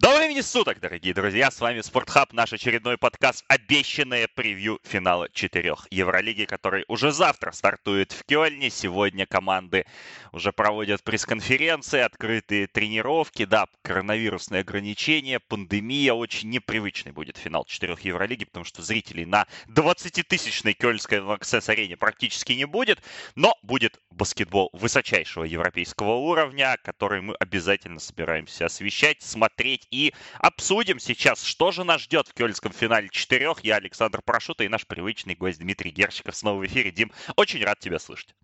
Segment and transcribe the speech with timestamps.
[0.00, 1.50] Доброго времени суток, дорогие друзья!
[1.50, 8.12] С вами Спортхаб, наш очередной подкаст «Обещанное превью финала четырех Евролиги», который уже завтра стартует
[8.12, 8.70] в Кёльне.
[8.70, 9.86] Сегодня команды
[10.30, 13.44] уже проводят пресс-конференции, открытые тренировки.
[13.44, 16.12] Да, коронавирусные ограничения, пандемия.
[16.12, 22.66] Очень непривычный будет финал четырех Евролиги, потому что зрителей на 20-тысячной кёльнской Access-арене практически не
[22.66, 23.02] будет.
[23.34, 31.42] Но будет баскетбол высочайшего европейского уровня, который мы обязательно собираемся освещать, смотреть и обсудим сейчас,
[31.42, 33.64] что же нас ждет в кёльнском финале четырех.
[33.64, 36.90] Я Александр Парашута и наш привычный гость Дмитрий Герщиков снова в эфире.
[36.90, 38.34] Дим, очень рад тебя слышать.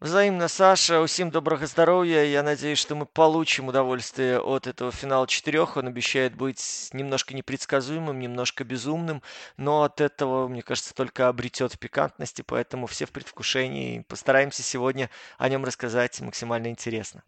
[0.00, 1.00] Взаимно, Саша.
[1.00, 2.24] Усім доброго здоровья.
[2.24, 5.76] Я надеюсь, что мы получим удовольствие от этого финала четырех.
[5.76, 9.22] Он обещает быть немножко непредсказуемым, немножко безумным,
[9.56, 14.00] но от этого, мне кажется, только обретет пикантности, поэтому все в предвкушении.
[14.08, 17.22] Постараемся сегодня о нем рассказать максимально интересно.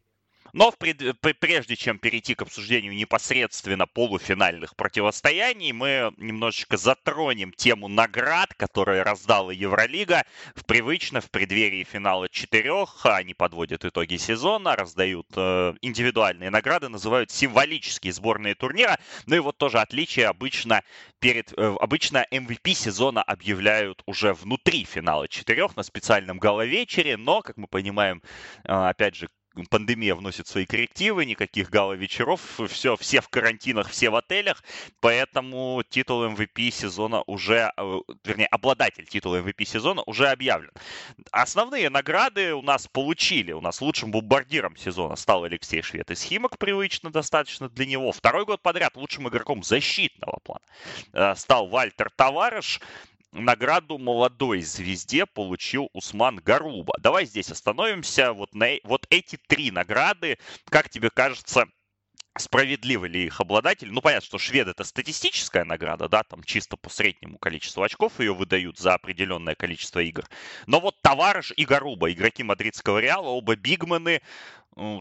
[0.55, 8.55] Но пред, прежде чем перейти к обсуждению непосредственно полуфинальных противостояний, мы немножечко затронем тему наград,
[8.55, 10.25] которые раздала Евролига.
[10.55, 17.33] В привычно в преддверии финала четырех они подводят итоги сезона, раздают э, индивидуальные награды, называют
[17.33, 19.00] символические сборные турнира.
[19.27, 20.84] Ну и вот тоже отличие обычно
[21.19, 27.56] перед э, обычно MVP сезона объявляют уже внутри финала четырех на специальном галовечере, но, как
[27.56, 28.23] мы понимаем,
[28.62, 29.28] э, опять же,
[29.70, 34.62] пандемия вносит свои коррективы, никаких гала-вечеров, все, все в карантинах, все в отелях,
[35.00, 40.72] поэтому титул MVP сезона уже, э, вернее, обладатель титула MVP сезона уже объявлен.
[41.30, 43.52] Основные награды у нас получили.
[43.52, 48.12] У нас лучшим бомбардиром сезона стал Алексей Швед из Химок, привычно достаточно для него.
[48.12, 50.64] Второй год подряд лучшим игроком защитного плана
[51.12, 52.80] э, стал Вальтер Товарыш
[53.35, 56.95] награду молодой звезде получил Усман Гаруба.
[57.01, 58.33] Давай здесь остановимся.
[58.33, 60.39] Вот, на, вот эти три награды,
[60.71, 61.67] как тебе кажется,
[62.37, 63.93] справедливы ли их обладатель.
[63.93, 68.35] Ну, понятно, что швед это статистическая награда, да, там чисто по среднему количеству очков ее
[68.35, 70.25] выдают за определенное количество игр.
[70.67, 74.23] Но вот Товарыш и Гаруба, игроки мадридского Реала, оба бигмены.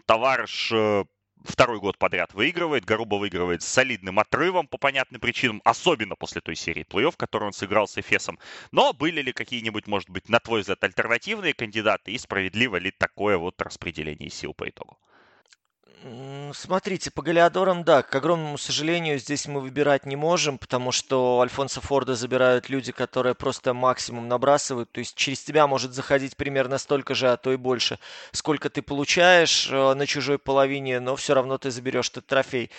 [0.05, 1.05] Товарыш э,
[1.43, 2.85] второй год подряд выигрывает.
[2.85, 7.53] Гаруба выигрывает с солидным отрывом по понятным причинам, особенно после той серии плей-офф, которую он
[7.53, 8.39] сыграл с Эфесом.
[8.71, 13.37] Но были ли какие-нибудь, может быть, на твой взгляд, альтернативные кандидаты и справедливо ли такое
[13.37, 14.97] вот распределение сил по итогу?
[16.51, 21.79] Смотрите, по Галиадорам, да, к огромному сожалению, здесь мы выбирать не можем, потому что Альфонса
[21.79, 24.91] Форда забирают люди, которые просто максимум набрасывают.
[24.91, 27.99] То есть через тебя может заходить примерно столько же, а то и больше,
[28.33, 32.69] сколько ты получаешь э, на чужой половине, но все равно ты заберешь этот трофей.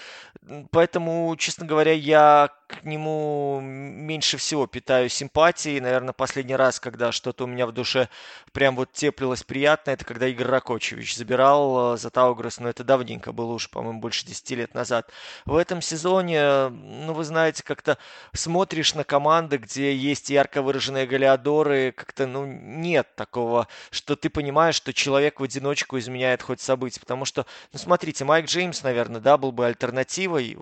[0.70, 5.78] Поэтому, честно говоря, я к нему меньше всего питаю симпатии.
[5.78, 8.08] Наверное, последний раз, когда что-то у меня в душе
[8.52, 13.32] прям вот теплилось приятно, это когда Игорь Ракочевич забирал э, за Таугресс, но это давненько
[13.32, 15.10] было уж, по-моему, больше 10 лет назад.
[15.44, 17.98] В этом сезоне, ну, вы знаете, как-то
[18.32, 24.76] смотришь на команды, где есть ярко выраженные галиадоры, как-то, ну, нет такого, что ты понимаешь,
[24.76, 29.36] что человек в одиночку изменяет хоть события, потому что, ну, смотрите, Майк Джеймс, наверное, да,
[29.36, 30.56] был бы альтернативой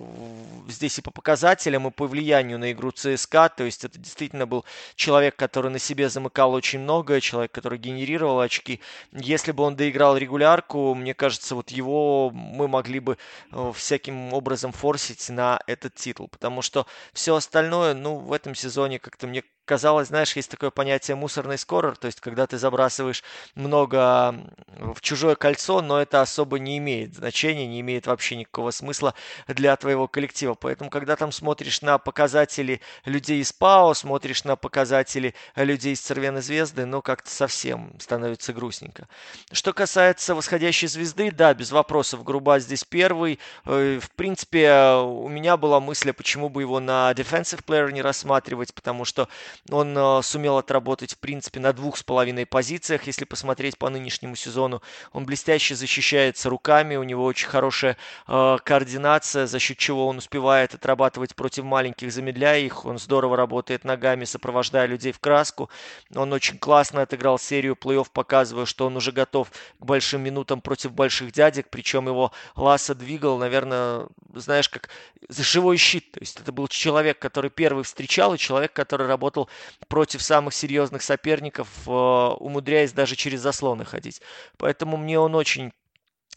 [0.69, 3.49] здесь и по показателям, и по влиянию на игру ЦСКА.
[3.49, 4.65] То есть это действительно был
[4.95, 8.81] человек, который на себе замыкал очень много, человек, который генерировал очки.
[9.13, 13.19] Если бы он доиграл регулярку, мне кажется, вот его мы могли бы
[13.53, 16.29] э, всяким образом форсить на этот титул.
[16.29, 21.17] Потому что все остальное, ну, в этом сезоне как-то мне казалось, знаешь, есть такое понятие
[21.17, 23.23] мусорный скорер, то есть когда ты забрасываешь
[23.55, 24.35] много
[24.77, 29.15] в чужое кольцо, но это особо не имеет значения, не имеет вообще никакого смысла
[29.47, 30.55] для твоего коллектива.
[30.55, 36.43] Поэтому, когда там смотришь на показатели людей из ПАО, смотришь на показатели людей из Цервены
[36.43, 39.09] Звезды, ну, как-то совсем становится грустненько.
[39.53, 43.39] Что касается восходящей звезды, да, без вопросов, Груба здесь первый.
[43.65, 48.03] Э, в принципе, у меня была мысль, а почему бы его на defensive player не
[48.03, 49.29] рассматривать, потому что
[49.71, 54.37] он э, сумел отработать, в принципе, на двух с половиной позициях, если посмотреть по нынешнему
[54.37, 54.83] сезону.
[55.13, 57.97] Он блестяще защищается руками, у него очень хорошая
[58.29, 62.85] э, координация, за счет чего он успевает отрабатывать против маленьких, замедляя их.
[62.85, 65.71] Он здорово работает ногами, сопровождая людей в краску.
[66.15, 70.93] Он очень классно отыграл серию плей-офф, показывая, что он уже готов к большим минутам против
[70.93, 71.69] больших дядек.
[71.71, 74.89] Причем его Ласса двигал, наверное, знаешь, как
[75.29, 76.13] живой щит.
[76.13, 79.42] То есть это был человек, который первый встречал, и человек, который работал
[79.89, 84.21] против самых серьезных соперников, э, умудряясь даже через заслоны ходить.
[84.59, 85.73] Поэтому мне он очень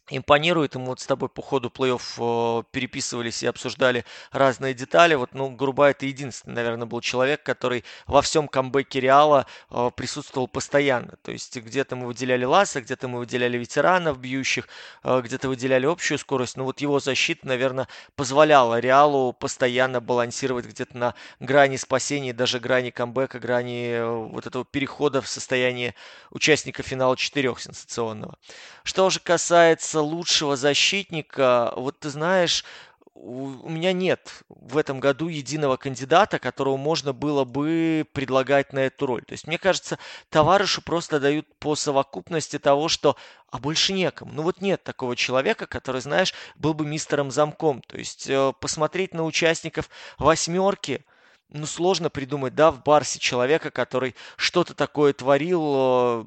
[0.09, 0.75] импонирует.
[0.75, 5.15] И мы вот с тобой по ходу плей-офф э, переписывались и обсуждали разные детали.
[5.15, 10.47] Вот, ну, Груба это единственный, наверное, был человек, который во всем камбэке Реала э, присутствовал
[10.47, 11.15] постоянно.
[11.23, 14.67] То есть где-то мы выделяли Ласа, где-то мы выделяли ветеранов бьющих,
[15.03, 16.57] э, где-то выделяли общую скорость.
[16.57, 22.91] Но вот его защита, наверное, позволяла Реалу постоянно балансировать где-то на грани спасения, даже грани
[22.91, 25.95] камбэка, грани вот этого перехода в состояние
[26.29, 28.37] участника финала четырех сенсационного.
[28.83, 32.63] Что же касается лучшего защитника, вот ты знаешь,
[33.15, 39.06] у меня нет в этом году единого кандидата, которого можно было бы предлагать на эту
[39.06, 39.24] роль.
[39.24, 39.97] То есть, мне кажется,
[40.30, 43.15] товарищу просто дают по совокупности того, что
[43.50, 44.33] а больше некому.
[44.33, 47.81] Ну вот нет такого человека, который, знаешь, был бы мистером замком.
[47.88, 51.06] То есть, э, посмотреть на участников восьмерки,
[51.50, 56.25] ну, сложно придумать, да, в Барсе человека, который что-то такое творил, э,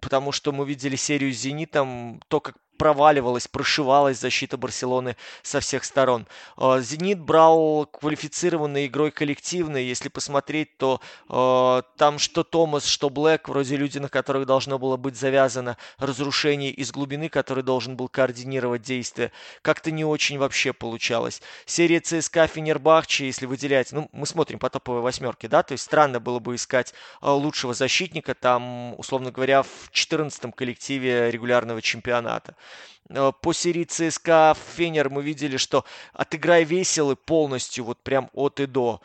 [0.00, 5.84] потому что мы видели серию с «Зенитом», то, как проваливалась, прошивалась защита Барселоны со всех
[5.84, 6.26] сторон.
[6.56, 9.84] А, Зенит брал квалифицированной игрой коллективной.
[9.84, 14.96] Если посмотреть, то э, там что Томас, что Блэк, вроде люди, на которых должно было
[14.96, 19.32] быть завязано разрушение из глубины, который должен был координировать действия,
[19.62, 21.42] как-то не очень вообще получалось.
[21.66, 26.20] Серия ЦСКА Фенербахче, если выделять, ну, мы смотрим по топовой восьмерке, да, то есть странно
[26.20, 32.54] было бы искать э, лучшего защитника там, условно говоря, в 14 коллективе регулярного чемпионата.
[33.10, 38.66] Э, по серии ЦСКА Фенер мы видели, что отыграй веселый полностью, вот прям от и
[38.66, 39.00] до,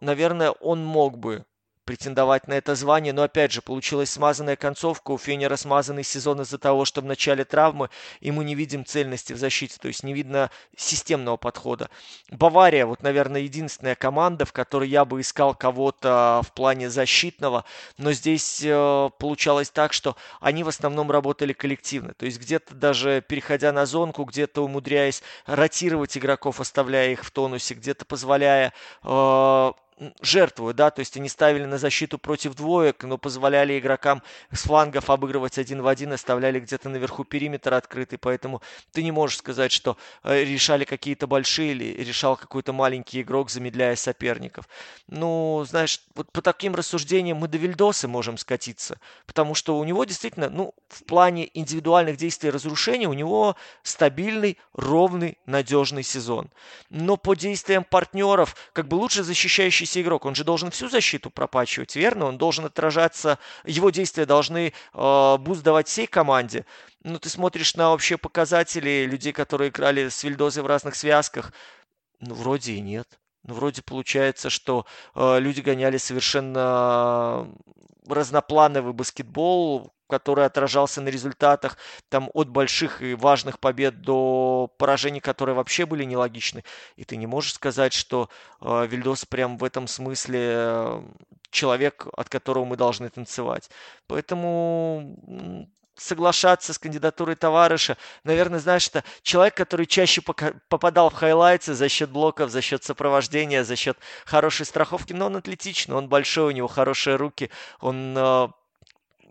[0.00, 1.44] наверное, он мог бы
[1.84, 6.58] претендовать на это звание, но опять же получилась смазанная концовка, у Фенера смазанный сезон из-за
[6.58, 7.90] того, что в начале травмы,
[8.20, 11.90] и мы не видим цельности в защите, то есть не видно системного подхода.
[12.30, 17.64] Бавария, вот, наверное, единственная команда, в которой я бы искал кого-то в плане защитного,
[17.98, 23.22] но здесь э, получалось так, что они в основном работали коллективно, то есть где-то даже
[23.26, 28.72] переходя на зонку, где-то умудряясь ротировать игроков, оставляя их в тонусе, где-то позволяя
[29.02, 29.72] э,
[30.20, 35.10] жертвуют, да, то есть они ставили на защиту против двоек, но позволяли игрокам с флангов
[35.10, 38.60] обыгрывать один в один, оставляли где-то наверху периметр открытый, поэтому
[38.92, 43.96] ты не можешь сказать, что э, решали какие-то большие или решал какой-то маленький игрок, замедляя
[43.96, 44.68] соперников.
[45.06, 50.04] Ну, знаешь, вот по таким рассуждениям мы до Вильдоса можем скатиться, потому что у него
[50.04, 56.50] действительно, ну, в плане индивидуальных действий и разрушения у него стабильный, ровный, надежный сезон.
[56.90, 61.30] Но по действиям партнеров, как бы лучше защищающий выдающийся игрок, он же должен всю защиту
[61.30, 62.26] прокачивать, верно?
[62.26, 66.64] Он должен отражаться, его действия должны э, boost всей команде.
[67.04, 71.52] Ну, ты смотришь на общие показатели людей, которые играли с Вильдозой в разных связках,
[72.20, 73.18] ну, вроде и нет.
[73.44, 77.46] Ну, вроде получается, что э, люди гоняли совершенно
[78.06, 81.76] разноплановый баскетбол, который отражался на результатах
[82.08, 86.64] там от больших и важных побед до поражений, которые вообще были нелогичны.
[86.96, 88.28] И ты не можешь сказать, что
[88.60, 91.02] э, Вильдос прям в этом смысле э,
[91.50, 93.70] человек, от которого мы должны танцевать.
[94.06, 95.16] Поэтому
[95.96, 97.96] соглашаться с кандидатурой товарища.
[98.24, 103.64] Наверное, знаешь, это человек, который чаще попадал в хайлайты за счет блоков, за счет сопровождения,
[103.64, 105.12] за счет хорошей страховки.
[105.12, 107.50] Но он атлетичный, он большой, у него хорошие руки,
[107.80, 108.48] он э,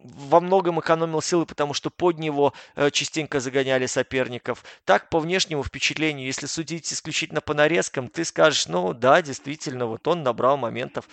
[0.04, 4.64] во многом экономил силы, потому что под него э, частенько загоняли соперников.
[4.86, 10.08] Так, по внешнему впечатлению, если судить исключительно по нарезкам, ты скажешь, ну да, действительно, вот
[10.08, 11.08] он набрал моментов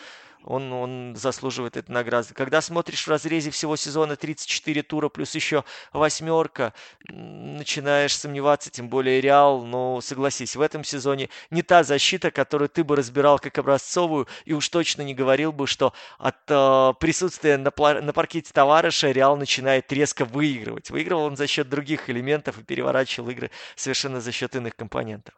[0.45, 2.35] он, он заслуживает этой награды.
[2.35, 6.73] Когда смотришь в разрезе всего сезона 34 тура плюс еще восьмерка,
[7.09, 12.85] начинаешь сомневаться, тем более Реал, но согласись, в этом сезоне не та защита, которую ты
[12.85, 17.73] бы разбирал как образцовую, и уж точно не говорил бы, что от э, присутствия на,
[18.01, 20.91] на паркете товарища Реал начинает резко выигрывать.
[20.91, 25.35] Выигрывал он за счет других элементов и переворачивал игры совершенно за счет иных компонентов.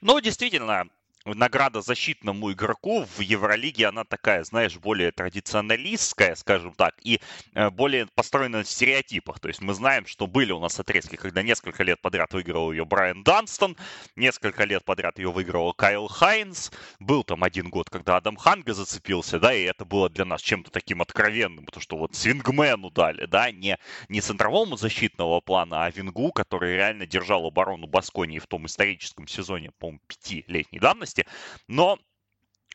[0.00, 0.86] Ну, действительно,
[1.24, 7.20] награда защитному игроку в Евролиге, она такая, знаешь, более традиционалистская, скажем так, и
[7.54, 9.40] э, более построена на стереотипах.
[9.40, 12.84] То есть мы знаем, что были у нас отрезки, когда несколько лет подряд выиграл ее
[12.84, 13.76] Брайан Данстон,
[14.16, 19.40] несколько лет подряд ее выиграл Кайл Хайнс, был там один год, когда Адам Ханга зацепился,
[19.40, 23.50] да, и это было для нас чем-то таким откровенным, потому что вот Свингмену дали, да,
[23.50, 23.78] не,
[24.08, 29.70] не центровому защитного плана, а Вингу, который реально держал оборону Басконии в том историческом сезоне,
[29.78, 31.13] по-моему, пятилетней давности,
[31.68, 31.98] но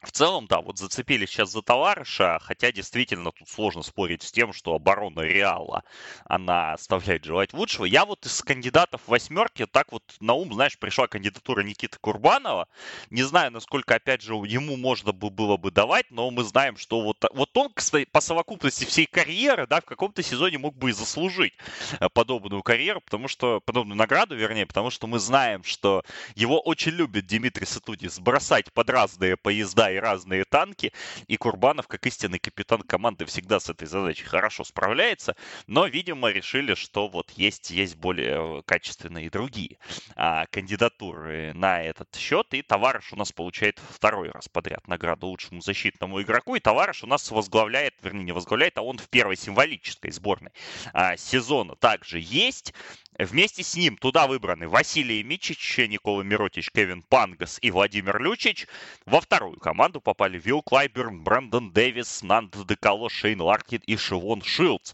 [0.02, 4.54] в целом, да, вот зацепились сейчас за товарища, хотя действительно тут сложно спорить с тем,
[4.54, 5.84] что оборона Реала,
[6.26, 7.84] она оставляет желать лучшего.
[7.84, 12.70] Я вот из кандидатов восьмерки так вот на ум, знаешь, пришла кандидатура Никиты Курбанова.
[13.10, 17.26] Не знаю, насколько, опять же, ему можно было бы давать, но мы знаем, что вот,
[17.34, 21.54] вот он, кстати, по совокупности всей карьеры, да, в каком-то сезоне мог бы и заслужить
[22.00, 26.04] э, подобную карьеру, потому что, подобную награду, вернее, потому что мы знаем, что
[26.36, 30.94] его очень любит Дмитрий Сатудис бросать под разные поезда и разные танки,
[31.28, 35.36] и Курбанов, как истинный капитан команды, всегда с этой задачей хорошо справляется,
[35.68, 39.78] но, видимо, решили, что вот есть, есть более качественные и другие
[40.16, 45.62] а, кандидатуры на этот счет, и Товарищ у нас получает второй раз подряд награду лучшему
[45.62, 50.12] защитному игроку, и Товарищ у нас возглавляет, вернее, не возглавляет, а он в первой символической
[50.12, 50.52] сборной
[50.94, 52.74] а, сезона также есть.
[53.18, 58.66] Вместе с ним туда выбраны Василий Мичич, Никола Миротич, Кевин Пангас и Владимир Лючич.
[59.06, 64.94] Во вторую команду попали Вилл Клайберн, Брэндон Дэвис, Нанд Декало, Шейн Ларкин и Шивон Шилдс.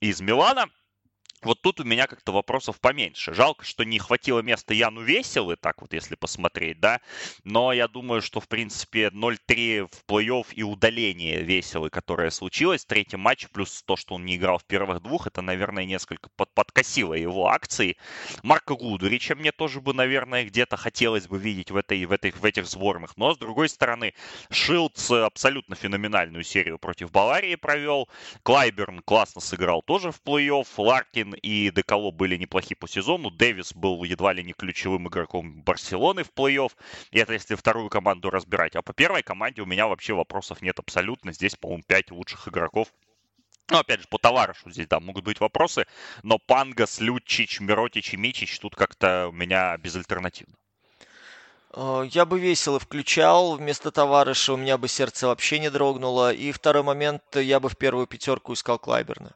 [0.00, 0.70] Из Милана
[1.44, 3.34] вот тут у меня как-то вопросов поменьше.
[3.34, 7.00] Жалко, что не хватило места Яну Веселы, так вот если посмотреть, да.
[7.44, 13.20] Но я думаю, что, в принципе, 0-3 в плей-офф и удаление Веселы, которое случилось третьем
[13.20, 17.14] матче, плюс то, что он не играл в первых двух, это, наверное, несколько под подкосило
[17.14, 17.96] его акции.
[18.42, 22.44] Марка Гудурича мне тоже бы, наверное, где-то хотелось бы видеть в, этой, в, этой, в
[22.44, 23.16] этих сборных.
[23.16, 24.14] Но, с другой стороны,
[24.50, 28.08] Шилдс абсолютно феноменальную серию против Баварии провел.
[28.42, 30.66] Клайберн классно сыграл тоже в плей-офф.
[30.76, 33.30] Ларкин и Деколо были неплохи по сезону.
[33.30, 36.72] Дэвис был едва ли не ключевым игроком Барселоны в плей-офф.
[37.10, 38.76] И это если вторую команду разбирать.
[38.76, 41.32] А по первой команде у меня вообще вопросов нет абсолютно.
[41.32, 42.88] Здесь, по-моему, пять лучших игроков
[43.70, 45.86] ну, опять же, по товарищу здесь, да, могут быть вопросы,
[46.22, 50.54] но Пангас, Лючич, Миротич и Мичич тут как-то у меня безальтернативно.
[51.74, 56.32] Э, я бы весело включал вместо товарища, у меня бы сердце вообще не дрогнуло.
[56.32, 59.32] И второй момент, я бы в первую пятерку искал Клайберна.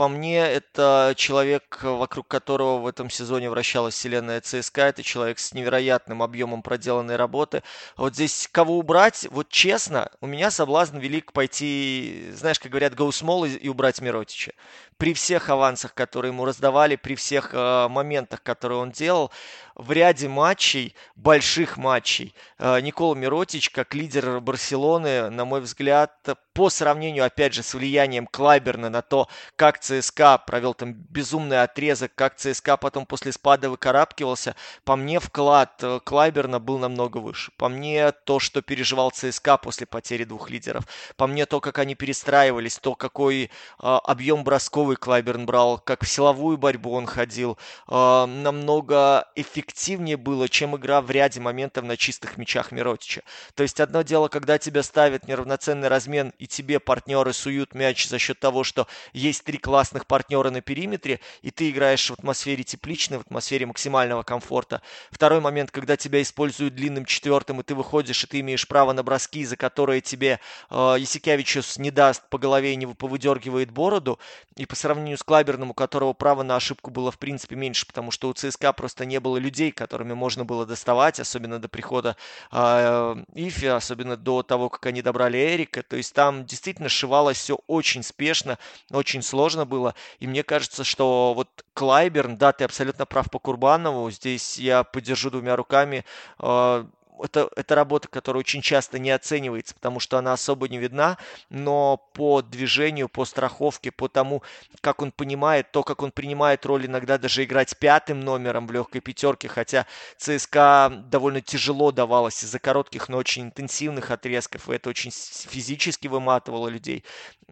[0.00, 4.84] По мне, это человек, вокруг которого в этом сезоне вращалась вселенная ЦСКА.
[4.84, 7.62] Это человек с невероятным объемом проделанной работы.
[7.98, 13.10] Вот здесь кого убрать, вот честно, у меня соблазн велик пойти, знаешь, как говорят, go
[13.10, 14.52] small и, и убрать Миротича.
[15.00, 19.30] При всех авансах, которые ему раздавали, при всех э, моментах, которые он делал,
[19.74, 26.12] в ряде матчей, больших матчей, э, Никола Миротич, как лидер Барселоны, на мой взгляд,
[26.52, 32.12] по сравнению, опять же, с влиянием Клайберна на то, как ЦСКА провел там безумный отрезок,
[32.14, 34.54] как ЦСКА потом после спада выкарабкивался,
[34.84, 37.52] по мне вклад э, Клайберна был намного выше.
[37.56, 40.84] По мне то, что переживал ЦСКА после потери двух лидеров,
[41.16, 44.44] по мне то, как они перестраивались, то, какой э, объем
[44.90, 51.00] бросковый Клайберн брал, как в силовую борьбу он ходил, э, намного эффективнее было, чем игра
[51.00, 53.22] в ряде моментов на чистых мячах Миротича.
[53.54, 58.18] То есть одно дело, когда тебя ставят неравноценный размен и тебе партнеры суют мяч за
[58.18, 63.18] счет того, что есть три классных партнера на периметре, и ты играешь в атмосфере тепличной,
[63.18, 64.80] в атмосфере максимального комфорта.
[65.10, 69.02] Второй момент, когда тебя используют длинным четвертым, и ты выходишь, и ты имеешь право на
[69.02, 74.18] броски, за которые тебе э, Ясикевичус не даст по голове и не повыдергивает бороду.
[74.56, 78.10] И по сравнению с Клаберном, у которого право на ошибку было в принципе меньше, потому
[78.10, 82.16] что у ЦСКА просто не было людей, которыми можно было доставать, особенно до прихода
[82.50, 85.82] э, Ифи, особенно до того, как они добрали Эрика.
[85.82, 88.58] То есть там действительно сшивалось все очень спешно,
[88.90, 89.94] очень сложно было.
[90.18, 95.30] И мне кажется, что вот Клайберн, да, ты абсолютно прав по Курбанову, здесь я поддержу
[95.30, 96.04] двумя руками.
[96.38, 96.86] А,
[97.22, 101.98] это, это работа, которая очень часто не оценивается, потому что она особо не видна, но
[102.14, 104.42] по движению, по страховке, по тому,
[104.80, 109.00] как он понимает, то, как он принимает роль иногда даже играть пятым номером в легкой
[109.00, 109.86] пятерке, хотя
[110.18, 116.68] ЦСКА довольно тяжело давалось из-за коротких, но очень интенсивных отрезков, и это очень физически выматывало
[116.68, 117.04] людей.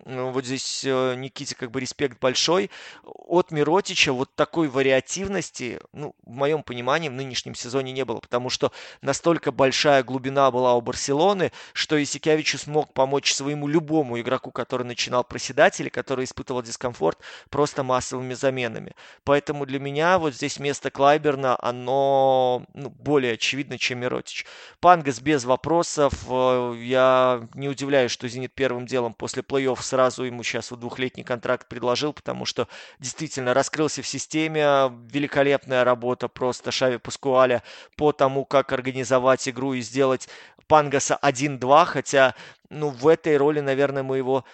[0.04, 2.70] Ну, вот здесь э, Никите как бы респект большой.
[3.04, 8.48] От Миротича вот такой вариативности, ну, в моем понимании, в нынешнем сезоне не было, потому
[8.50, 8.72] что
[9.02, 15.24] настолько большая глубина была у Барселоны, что Исикявичу смог помочь своему любому игроку, который начинал
[15.24, 17.18] проседать или который испытывал дискомфорт,
[17.50, 18.94] просто массовыми заменами.
[19.24, 24.46] Поэтому для меня вот здесь место Клайберна, оно ну, более очевидно, чем Миротич.
[24.80, 26.12] Пангас без вопросов.
[26.28, 31.24] Э, я не удивляюсь, что Зенит первым делом после плей-офф сразу ему сейчас вот двухлетний
[31.24, 32.68] контракт предложил, потому что
[33.00, 34.92] действительно раскрылся в системе.
[35.10, 37.64] Великолепная работа просто Шави Пускуаля
[37.96, 40.28] по тому, как организовать игру и сделать
[40.66, 42.34] Пангаса 1-2, хотя,
[42.68, 44.44] ну, в этой роли, наверное, мы его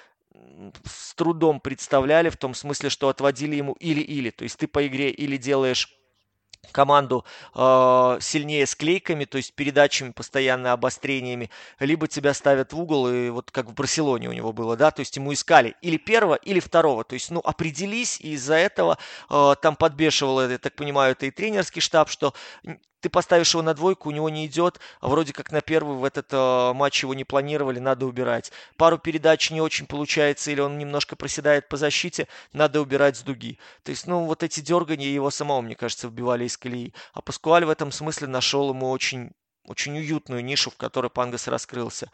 [0.85, 4.31] с трудом представляли, в том смысле, что отводили ему или-или.
[4.31, 5.89] То есть ты по игре или делаешь
[6.73, 7.25] команду
[7.55, 13.51] э, сильнее склейками, то есть передачами, постоянно обострениями, либо тебя ставят в угол, и вот
[13.51, 17.05] как в Барселоне у него было, да, то есть ему искали или первого, или второго,
[17.05, 18.99] то есть, ну, определись, и из-за этого
[19.31, 22.35] э, там подбешивал, я так понимаю, это и тренерский штаб, что
[23.05, 26.05] ты поставишь его на двойку, у него не идет, а вроде как на первый в
[26.05, 28.51] этот э, матч его не планировали, надо убирать.
[28.79, 33.59] Пару передач не очень получается, или он немножко проседает по защите, надо убирать с дуги.
[33.83, 36.95] То есть, ну, вот эти дергания его самого, мне кажется, вбивали из колеи.
[37.13, 39.33] А Паскуаль в этом смысле нашел ему очень
[39.67, 42.11] очень уютную нишу, в которой Пангас раскрылся.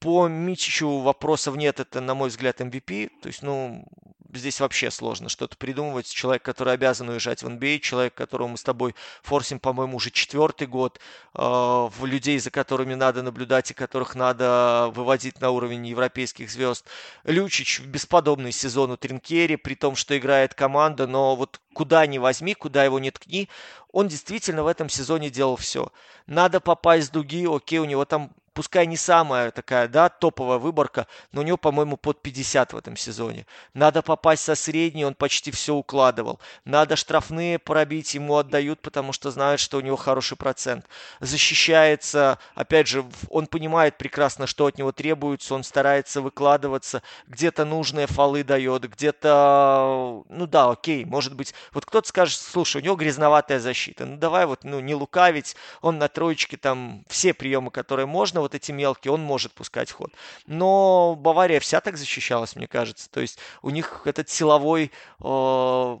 [0.00, 3.10] По Мичичу вопросов нет, это, на мой взгляд, MVP.
[3.22, 3.86] То есть, ну,
[4.32, 6.08] здесь вообще сложно что-то придумывать.
[6.10, 10.66] Человек, который обязан уезжать в NBA, человек, которого мы с тобой форсим, по-моему, уже четвертый
[10.66, 11.00] год,
[11.34, 16.86] э, людей, за которыми надо наблюдать и которых надо выводить на уровень европейских звезд.
[17.24, 22.18] Лючич в бесподобный сезон у Тринкери, при том, что играет команда, но вот куда ни
[22.18, 23.48] возьми, куда его не ткни,
[23.92, 25.92] он действительно в этом сезоне делал все.
[26.26, 31.06] Надо попасть с дуги, окей, у него там пускай не самая такая, да, топовая выборка,
[31.32, 33.46] но у него, по-моему, под 50 в этом сезоне.
[33.74, 36.40] Надо попасть со средней, он почти все укладывал.
[36.64, 40.86] Надо штрафные пробить, ему отдают, потому что знают, что у него хороший процент.
[41.20, 48.06] Защищается, опять же, он понимает прекрасно, что от него требуется, он старается выкладываться, где-то нужные
[48.06, 53.60] фолы дает, где-то, ну да, окей, может быть, вот кто-то скажет, слушай, у него грязноватая
[53.60, 58.41] защита, ну давай вот, ну не лукавить, он на троечке там все приемы, которые можно,
[58.42, 60.12] вот эти мелкие, он может пускать ход.
[60.46, 63.10] Но Бавария вся так защищалась, мне кажется.
[63.10, 65.98] То есть у них этот силовой э,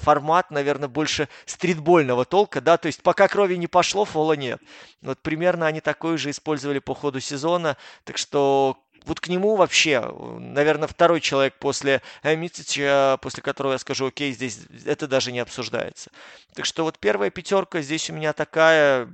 [0.00, 4.60] формат, наверное, больше стритбольного толка, да, то есть пока крови не пошло, фола нет.
[5.00, 10.00] Вот примерно они такой же использовали по ходу сезона, так что вот к нему вообще,
[10.38, 16.10] наверное, второй человек после Митича, после которого я скажу, окей, здесь это даже не обсуждается.
[16.54, 19.08] Так что вот первая пятерка здесь у меня такая,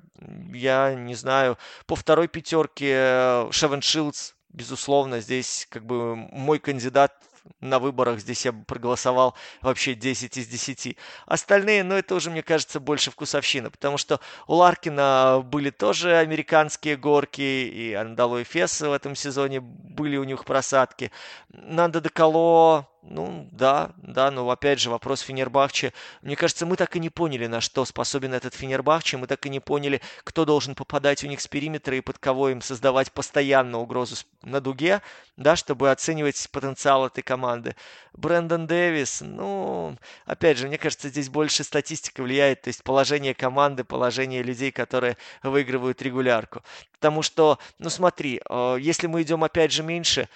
[0.52, 7.14] я не знаю, по второй пятерке Шевен Шилдс, безусловно, здесь как бы мой кандидат
[7.60, 10.96] на выборах здесь я бы проголосовал вообще 10 из 10.
[11.26, 16.96] Остальные, ну, это уже, мне кажется, больше вкусовщина, потому что у Ларкина были тоже американские
[16.96, 21.10] горки, и Андало и Фес в этом сезоне были у них просадки.
[21.48, 25.92] Нанда Деколо, ну, да, да, но опять же вопрос Фенербахче.
[26.22, 29.16] Мне кажется, мы так и не поняли, на что способен этот Фенербахче.
[29.16, 32.50] Мы так и не поняли, кто должен попадать у них с периметра и под кого
[32.50, 35.00] им создавать постоянно угрозу на дуге,
[35.36, 37.76] да, чтобы оценивать потенциал этой команды.
[38.12, 39.96] Брэндон Дэвис, ну,
[40.26, 45.16] опять же, мне кажется, здесь больше статистика влияет, то есть положение команды, положение людей, которые
[45.42, 46.62] выигрывают регулярку.
[46.92, 50.28] Потому что, ну смотри, э, если мы идем опять же меньше,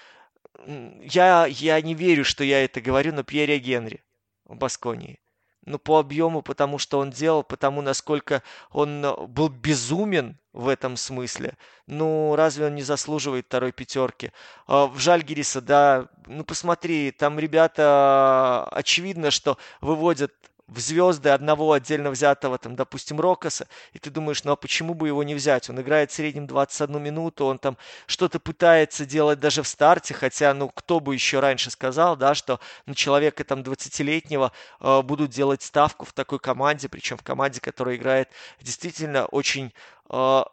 [0.66, 4.02] я, я не верю, что я это говорю, но Пьере Генри
[4.44, 5.18] в Басконии.
[5.64, 10.96] Ну, по объему, потому что он делал, потому насколько он э, был безумен в этом
[10.96, 11.56] смысле.
[11.86, 14.32] Ну, разве он не заслуживает второй пятерки?
[14.66, 20.32] А, в Жальгириса, да, ну посмотри, там ребята, очевидно, что выводят
[20.72, 25.08] в звезды одного отдельно взятого, там, допустим, Рокоса, и ты думаешь, ну а почему бы
[25.08, 25.68] его не взять?
[25.70, 30.54] Он играет в среднем 21 минуту, он там что-то пытается делать даже в старте, хотя,
[30.54, 35.62] ну, кто бы еще раньше сказал, да, что на человека там 20-летнего э, будут делать
[35.62, 38.28] ставку в такой команде, причем в команде, которая играет
[38.60, 39.72] действительно очень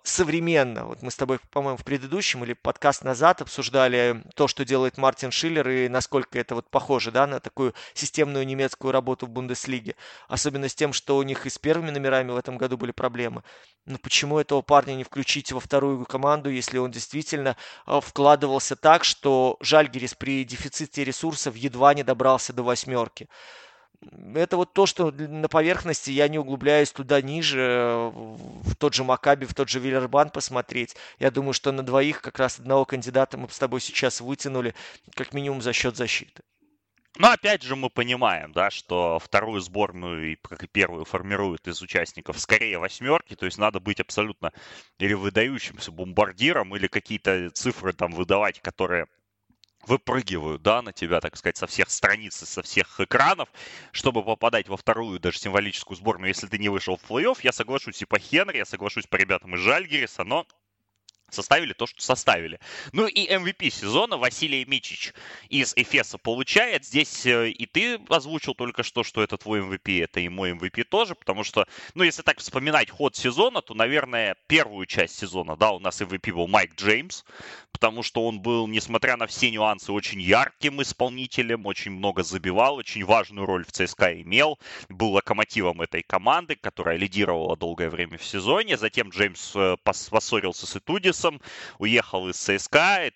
[0.04, 0.86] современно.
[0.86, 5.32] Вот мы с тобой, по-моему, в предыдущем или подкаст назад обсуждали то, что делает Мартин
[5.32, 9.96] Шиллер и насколько это вот похоже да, на такую системную немецкую работу в Бундеслиге.
[10.28, 13.44] Особенно с тем, что у них и с первыми номерами в этом году были проблемы.
[13.86, 19.04] Но почему этого парня не включить во вторую команду, если он действительно а, вкладывался так,
[19.04, 23.28] что Жальгерис при дефиците ресурсов едва не добрался до восьмерки?
[24.36, 29.46] Это вот то, что на поверхности я не углубляюсь туда ниже, в тот же Макаби,
[29.46, 30.96] в тот же Виллербан посмотреть.
[31.20, 34.74] Я думаю, что на двоих как раз одного кандидата мы с тобой сейчас вытянули,
[35.16, 36.44] как минимум за счет защиты.
[37.18, 42.40] Но опять же мы понимаем, да, что вторую сборную, как и первую, формируют из участников
[42.40, 44.54] скорее восьмерки, то есть надо быть абсолютно
[45.00, 49.08] или выдающимся бомбардиром, или какие-то цифры там выдавать, которые
[49.86, 53.50] выпрыгивают, да, на тебя, так сказать, со всех страниц, со всех экранов,
[53.92, 58.02] чтобы попадать во вторую, даже символическую сборную, если ты не вышел в плей-офф, я соглашусь
[58.02, 60.46] и по Хенри, я соглашусь по ребятам из Жальгериса, но
[61.34, 62.60] составили то, что составили.
[62.92, 65.14] Ну и MVP сезона Василий Мичич
[65.50, 66.86] из Эфеса получает.
[66.86, 70.84] Здесь э, и ты озвучил только что, что это твой MVP, это и мой MVP
[70.86, 75.72] тоже, потому что, ну, если так вспоминать ход сезона, то, наверное, первую часть сезона, да,
[75.72, 77.24] у нас MVP был Майк Джеймс,
[77.72, 83.06] потому что он был, несмотря на все нюансы, очень ярким исполнителем, очень много забивал, очень
[83.06, 88.78] важную роль в ЦСКА имел, был локомотивом этой команды, которая лидировала долгое время в сезоне.
[88.78, 90.76] Затем Джеймс э, поссорился с
[91.20, 91.42] Итудисом,
[91.78, 93.12] уехал из ЦСКА,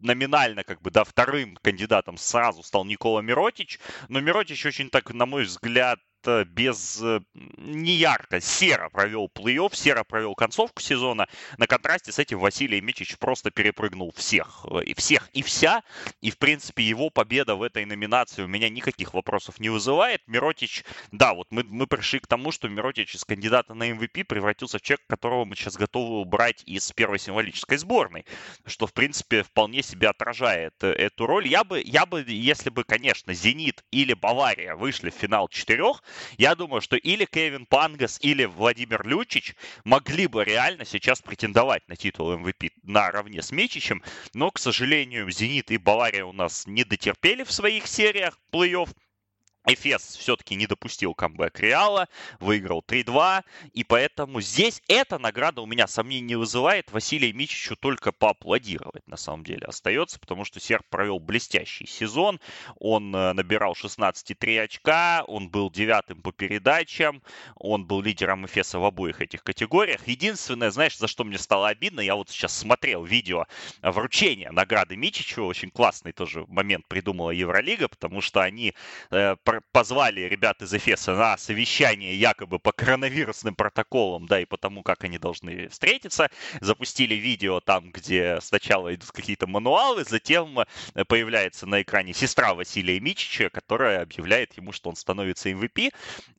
[0.00, 5.26] номинально как бы, да, вторым кандидатом сразу стал Никола Миротич, но Миротич очень так, на
[5.26, 5.98] мой взгляд,
[6.44, 11.28] без э, неярко, серо провел плей-офф, серо провел концовку сезона.
[11.56, 14.66] На контрасте с этим Василий Мичич просто перепрыгнул всех.
[14.70, 15.82] Э, и всех, и вся.
[16.20, 20.22] И, в принципе, его победа в этой номинации у меня никаких вопросов не вызывает.
[20.26, 24.78] Миротич, да, вот мы, мы пришли к тому, что Миротич из кандидата на MVP превратился
[24.78, 28.24] в человека, которого мы сейчас готовы убрать из первой символической сборной.
[28.66, 31.46] Что, в принципе, вполне себе отражает э, эту роль.
[31.46, 36.02] Я бы, я бы, если бы, конечно, Зенит или Бавария вышли в финал четырех,
[36.36, 39.54] я думаю, что или Кевин Пангас, или Владимир Лючич
[39.84, 44.02] могли бы реально сейчас претендовать на титул MVP наравне с Мечичем,
[44.34, 48.88] но, к сожалению, Зенит и Бавария у нас не дотерпели в своих сериях плей-офф.
[49.66, 52.08] Эфес все-таки не допустил камбэк Реала,
[52.40, 53.44] выиграл 3-2,
[53.74, 56.90] и поэтому здесь эта награда у меня сомнений не вызывает.
[56.90, 62.40] Василию Мичичу только поаплодировать на самом деле остается, потому что Серб провел блестящий сезон,
[62.76, 67.22] он э, набирал 16,3 очка, он был девятым по передачам,
[67.56, 70.06] он был лидером Эфеса в обоих этих категориях.
[70.06, 73.46] Единственное, знаешь, за что мне стало обидно, я вот сейчас смотрел видео
[73.82, 78.74] вручения награды Мичичу, очень классный тоже момент придумала Евролига, потому что они
[79.10, 79.36] э,
[79.72, 85.04] позвали ребят из Эфеса на совещание якобы по коронавирусным протоколам, да, и по тому, как
[85.04, 86.28] они должны встретиться.
[86.60, 93.00] Запустили видео там, где сначала идут какие-то мануалы, затем э, появляется на экране сестра Василия
[93.00, 95.92] Мичича, которая объявляет ему, что он становится MVP.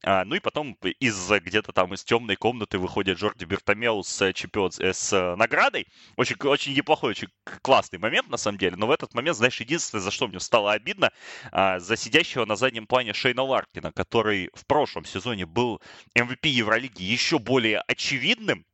[0.04, 4.72] А, ну и потом из где-то там из темной комнаты выходит Джорди Бертомеу с, чемпион,
[4.80, 5.88] э, с наградой.
[6.16, 7.30] Очень, очень неплохой, очень
[7.62, 8.76] классный момент, на самом деле.
[8.76, 11.12] Но в этот момент, знаешь, единственное, за что мне стало обидно,
[11.52, 15.82] а, за сидящего на заднем плане плане Шейна Ларкина, который в прошлом сезоне был
[16.18, 18.66] MVP Евролиги еще более очевидным,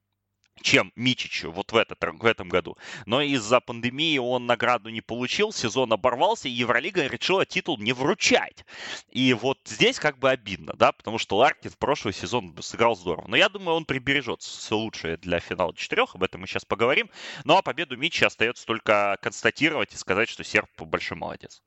[0.63, 2.75] чем Мичичу вот в, этот, в этом году.
[3.05, 8.65] Но из-за пандемии он награду не получил, сезон оборвался, и Евролига решила титул не вручать.
[9.11, 13.27] И вот здесь как бы обидно, да, потому что Ларкин в прошлый сезон сыграл здорово.
[13.27, 17.11] Но я думаю, он прибережет все лучшее для финала четырех, об этом мы сейчас поговорим.
[17.43, 21.61] Ну а победу Мичи остается только констатировать и сказать, что Серб большой молодец.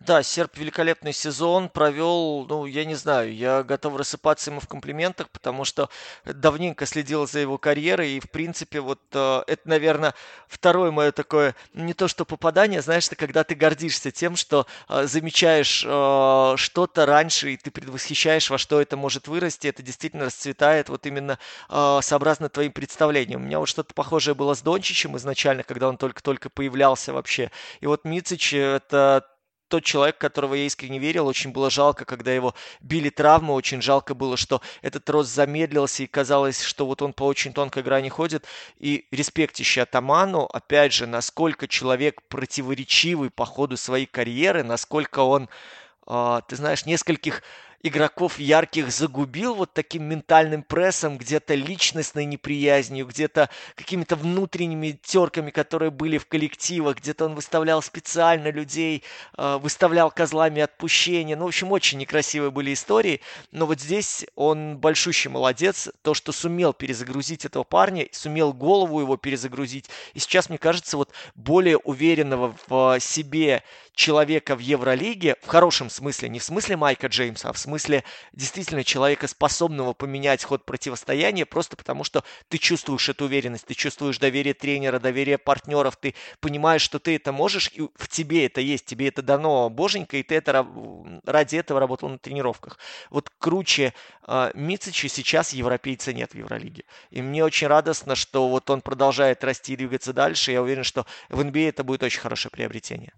[0.00, 5.30] Да, Серб великолепный сезон провел, ну, я не знаю, я готов рассыпаться ему в комплиментах,
[5.30, 5.88] потому что
[6.24, 10.14] давненько следил за его карьерой, и, в принципе, вот э, это, наверное,
[10.48, 15.06] второе мое такое, не то что попадание, знаешь, это когда ты гордишься тем, что э,
[15.06, 20.90] замечаешь э, что-то раньше, и ты предвосхищаешь, во что это может вырасти, это действительно расцветает
[20.90, 21.38] вот именно
[21.70, 23.42] э, сообразно твоим представлениям.
[23.42, 27.86] У меня вот что-то похожее было с Дончичем изначально, когда он только-только появлялся вообще, и
[27.86, 29.24] вот Мицич это
[29.68, 31.26] тот человек, которого я искренне верил.
[31.26, 33.54] Очень было жалко, когда его били травмы.
[33.54, 37.82] Очень жалко было, что этот рост замедлился, и казалось, что вот он по очень тонкой
[37.82, 38.44] грани ходит.
[38.78, 45.48] И респектище Атаману, опять же, насколько человек противоречивый по ходу своей карьеры, насколько он,
[46.06, 47.42] э, ты знаешь, нескольких
[47.86, 55.90] игроков ярких загубил вот таким ментальным прессом, где-то личностной неприязнью, где-то какими-то внутренними терками, которые
[55.90, 59.02] были в коллективах, где-то он выставлял специально людей,
[59.36, 61.36] э, выставлял козлами отпущения.
[61.36, 63.20] Ну, в общем, очень некрасивые были истории.
[63.52, 65.88] Но вот здесь он большущий молодец.
[66.02, 69.88] То, что сумел перезагрузить этого парня, сумел голову его перезагрузить.
[70.14, 73.62] И сейчас, мне кажется, вот более уверенного в себе
[73.94, 77.75] человека в Евролиге, в хорошем смысле, не в смысле Майка Джеймса, а в смысле
[78.32, 84.18] действительно человека, способного поменять ход противостояния, просто потому что ты чувствуешь эту уверенность, ты чувствуешь
[84.18, 88.86] доверие тренера, доверие партнеров, ты понимаешь, что ты это можешь, и в тебе это есть,
[88.86, 90.66] тебе это дано боженька, и ты это
[91.24, 92.78] ради этого работал на тренировках.
[93.10, 93.94] Вот круче
[94.26, 96.84] э, Мицича сейчас европейца нет в Евролиге.
[97.10, 100.52] И мне очень радостно, что вот он продолжает расти и двигаться дальше.
[100.52, 103.12] Я уверен, что в NBA это будет очень хорошее приобретение.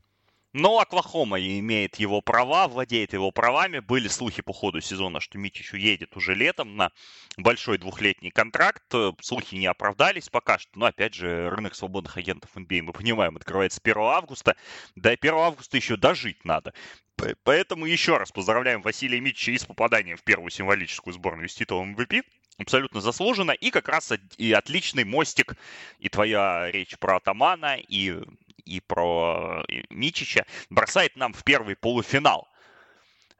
[0.54, 3.80] Но Оклахома имеет его права, владеет его правами.
[3.80, 6.90] Были слухи по ходу сезона, что Митич уедет уже летом на
[7.36, 8.82] большой двухлетний контракт.
[9.20, 10.70] Слухи не оправдались пока что.
[10.74, 14.56] Но, опять же, рынок свободных агентов NBA, мы понимаем, открывается 1 августа.
[14.96, 16.72] До 1 августа еще дожить надо.
[17.42, 21.94] Поэтому еще раз поздравляем Василия Митча и с попаданием в первую символическую сборную с титулом
[21.94, 22.22] MVP
[22.58, 23.52] абсолютно заслуженно.
[23.52, 25.56] И как раз и отличный мостик,
[25.98, 28.16] и твоя речь про Атамана, и
[28.68, 32.48] и про э, Мичича, бросает нам в первый полуфинал.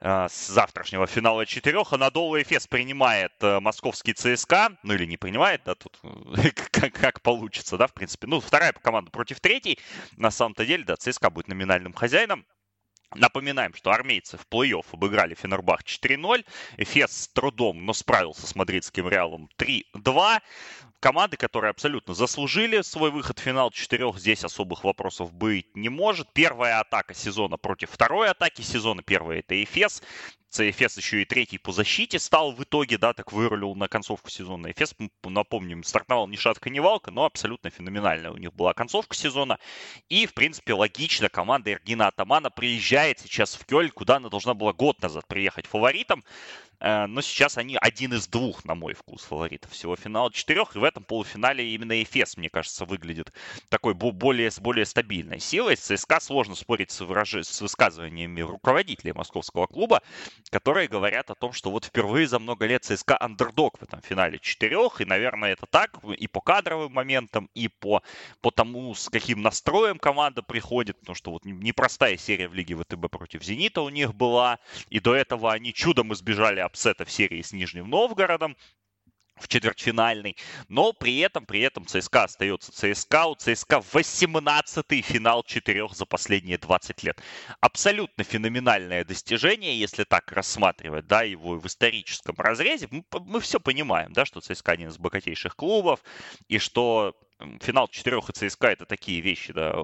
[0.01, 1.93] э, с завтрашнего финала четырех.
[1.93, 4.77] Анадолу Эфес принимает э, московский ЦСКА.
[4.83, 5.99] Ну или не принимает, да, тут
[6.71, 8.27] как, как получится, да, в принципе.
[8.27, 9.79] Ну, вторая команда против третьей.
[10.17, 12.45] На самом-то деле, да, ЦСКА будет номинальным хозяином.
[13.15, 16.45] Напоминаем, что армейцы в плей-офф обыграли Фенербах 4-0.
[16.77, 20.41] Эфес с трудом, но справился с мадридским Реалом 3-2.
[20.99, 26.27] Команды, которые абсолютно заслужили свой выход в финал четырех, здесь особых вопросов быть не может.
[26.33, 29.01] Первая атака сезона против второй атаки сезона.
[29.01, 30.03] Первая это Эфес.
[30.49, 34.71] ЦФС еще и третий по защите стал в итоге, да, так вырулил на концовку сезона.
[34.71, 39.59] Эфес, напомним, стартовал ни шатка, ни валка, но абсолютно феноменальная у них была концовка сезона.
[40.09, 44.73] И, в принципе, логично, команда Эргина Атамана приезжает сейчас в Кёль, куда она должна была
[44.73, 46.25] год назад приехать фаворитом.
[46.79, 50.75] Э, но сейчас они один из двух, на мой вкус, фаворитов всего финала четырех.
[50.75, 53.33] И в этом полуфинале именно Эфес, мне кажется, выглядит
[53.69, 55.77] такой более, более стабильной силой.
[55.77, 57.35] С ЦСКА сложно спорить с, выраж...
[57.35, 60.01] с высказываниями руководителей московского клуба,
[60.49, 64.39] которые говорят о том, что вот впервые за много лет ЦСКА андердог в этом финале
[64.39, 65.01] четырех.
[65.01, 68.01] И, наверное, это так и по кадровым моментам, и по,
[68.41, 70.99] по тому, с каким настроем команда приходит.
[70.99, 74.59] Потому что вот непростая серия в Лиге ВТБ против «Зенита» у них была.
[74.89, 78.55] И до этого они чудом избежали upset а в серии с Нижним Новгородом
[79.39, 80.35] в четвертьфинальной,
[80.67, 86.57] но при этом, при этом ЦСКА остается ЦСКА, у ЦСКА 18-й финал четырех за последние
[86.57, 87.21] 20 лет.
[87.61, 92.89] Абсолютно феноменальное достижение, если так рассматривать, да, его в историческом разрезе.
[92.91, 96.01] Мы, мы все понимаем, да, что ЦСКА один из богатейших клубов,
[96.49, 97.15] и что
[97.61, 99.75] финал четырех и ЦСКА это такие вещи, да,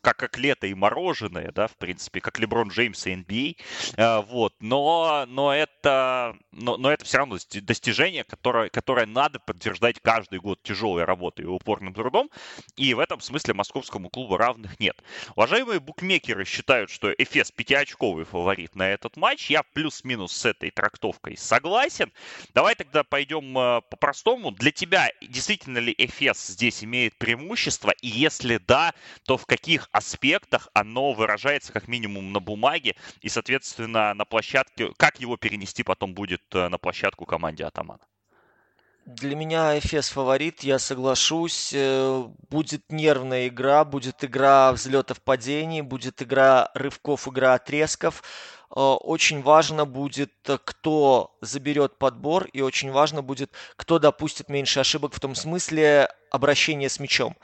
[0.00, 3.56] как, как лето и мороженое, да, в принципе, как Леброн Джеймс и NBA,
[3.96, 10.00] а, вот, но, но это, но, но это все равно достижение, которое, которое надо подтверждать
[10.00, 12.30] каждый год тяжелой работой и упорным трудом,
[12.76, 15.02] и в этом смысле московскому клубу равных нет.
[15.34, 21.36] Уважаемые букмекеры считают, что Эфес пятиочковый фаворит на этот матч, я плюс-минус с этой трактовкой
[21.36, 22.12] согласен.
[22.54, 24.50] Давай тогда пойдем а, по-простому.
[24.50, 27.92] Для тебя действительно ли Эфес здесь имеет преимущество?
[28.00, 28.94] И если да,
[29.24, 35.20] то в каких аспектах оно выражается как минимум на бумаге и, соответственно, на площадке, как
[35.20, 38.00] его перенести потом будет э, на площадку команде Атамана?
[39.06, 41.70] Для меня Эфес фаворит, я соглашусь.
[41.72, 48.24] Э, будет нервная игра, будет игра взлетов падений, будет игра рывков, игра отрезков.
[48.76, 50.32] Э, очень важно будет,
[50.64, 56.88] кто заберет подбор, и очень важно будет, кто допустит меньше ошибок в том смысле, обращение
[56.90, 57.36] с мячом.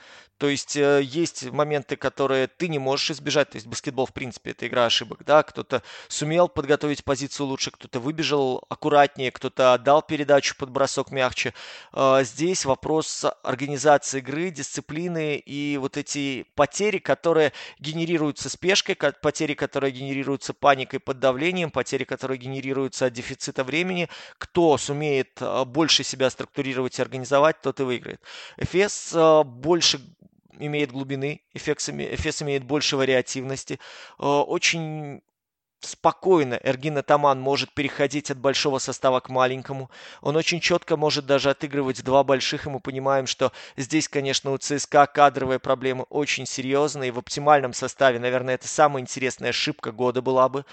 [0.43, 3.51] То есть э, есть моменты, которые ты не можешь избежать.
[3.51, 5.23] То есть баскетбол, в принципе, это игра ошибок.
[5.25, 5.45] Да?
[5.45, 11.55] Кто-то сумел подготовить позицию лучше, кто-то выбежал аккуратнее, кто-то отдал передачу под бросок мягче.
[11.93, 19.93] Э, здесь вопрос организации игры, дисциплины и вот эти потери, которые генерируются спешкой, потери, которые
[19.93, 24.09] генерируются паникой под давлением, потери, которые генерируются от дефицита времени.
[24.39, 28.21] Кто сумеет э, больше себя структурировать и организовать, тот и выиграет.
[28.57, 30.01] Эфес больше
[30.59, 33.79] имеет глубины, Эфес, Эфес имеет больше вариативности.
[34.19, 35.23] Э, очень
[35.85, 39.91] спокойно Эргин Атаман может переходить от большого состава к маленькому.
[40.21, 44.59] Он очень четко может даже отыгрывать два больших, и мы понимаем, что здесь, конечно, у
[44.59, 47.12] ЦСКА кадровые проблемы очень серьезные.
[47.12, 50.65] В оптимальном составе, наверное, это самая интересная ошибка года была бы.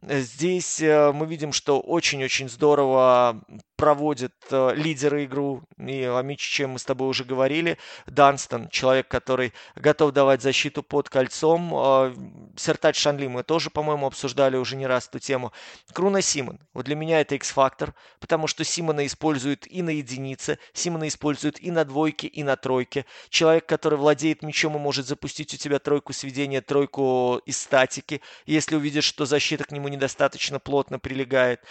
[0.00, 3.42] Здесь э, мы видим, что очень-очень здорово
[3.74, 7.78] проводит э, лидеры игру, и о чем мы с тобой уже говорили.
[8.06, 11.72] Данстон, человек, который готов давать защиту под кольцом.
[11.74, 12.14] Э,
[12.56, 15.52] Сертач Шанли мы тоже, по-моему, обсуждали уже не раз эту тему.
[15.92, 16.60] Круна Симон.
[16.74, 21.72] Вот для меня это X-фактор, потому что Симона используют и на единице, Симона используют и
[21.72, 23.04] на двойке, и на тройке.
[23.30, 28.76] Человек, который владеет мячом и может запустить у тебя тройку сведения, тройку из статики, если
[28.76, 31.62] увидишь, что защита к нему недостаточно плотно прилегает.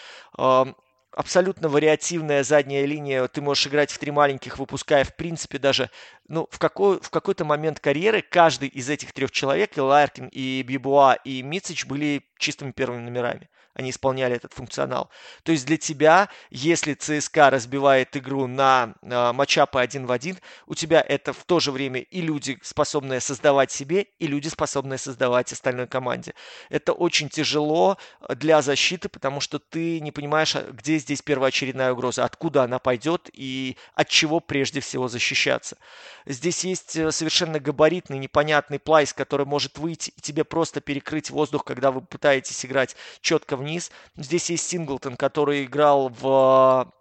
[1.12, 3.28] Абсолютно вариативная задняя линия.
[3.28, 5.90] Ты можешь играть в три маленьких, выпуская, в принципе, даже
[6.28, 10.62] ну, в, какой, в какой-то момент карьеры каждый из этих трех человек, и Ларкин, и
[10.62, 15.10] Бибуа, и Мицич, были чистыми первыми номерами они исполняли этот функционал.
[15.44, 20.74] То есть для тебя, если ЦСКА разбивает игру на э, матчапы один в один, у
[20.74, 25.54] тебя это в то же время и люди, способные создавать себе, и люди, способные создавать
[25.54, 26.34] остальной команде.
[26.70, 32.26] Это очень тяжело для защиты, потому что ты не понимаешь, а где здесь первоочередная угроза,
[32.26, 35.78] откуда она пойдет и от чего прежде всего защищаться.
[36.26, 41.64] Здесь есть э, совершенно габаритный, непонятный плайс, который может выйти и тебе просто перекрыть воздух,
[41.64, 43.92] когда вы пытаетесь играть четко в вниз.
[44.16, 46.92] Здесь есть Синглтон, который играл в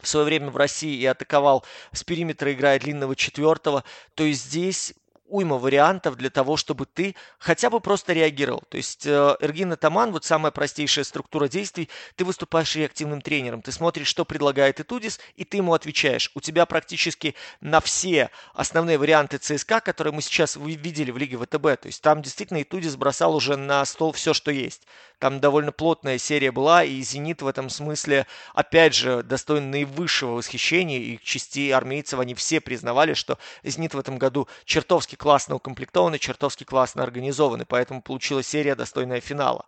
[0.00, 3.82] в свое время в России и атаковал с периметра, играя длинного четвертого.
[4.14, 4.94] То есть здесь
[5.28, 8.62] уйма вариантов для того, чтобы ты хотя бы просто реагировал.
[8.68, 13.72] То есть э, Эргин Атаман, вот самая простейшая структура действий, ты выступаешь реактивным тренером, ты
[13.72, 16.30] смотришь, что предлагает Итудис, и ты ему отвечаешь.
[16.34, 21.80] У тебя практически на все основные варианты ЦСКА, которые мы сейчас видели в Лиге ВТБ,
[21.80, 24.82] то есть там действительно Итудис бросал уже на стол все, что есть.
[25.18, 30.98] Там довольно плотная серия была, и «Зенит» в этом смысле, опять же, достоин наивысшего восхищения,
[30.98, 36.18] и части армейцев они все признавали, что «Зенит» в этом году чертовски классно укомплектован и
[36.18, 39.66] чертовски классно организован, и поэтому получилась серия достойная финала.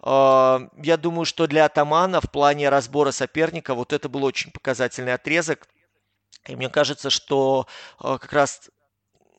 [0.00, 5.14] А, я думаю, что для Атамана в плане разбора соперника вот это был очень показательный
[5.14, 5.66] отрезок.
[6.46, 7.66] И мне кажется, что
[7.98, 8.70] а, как раз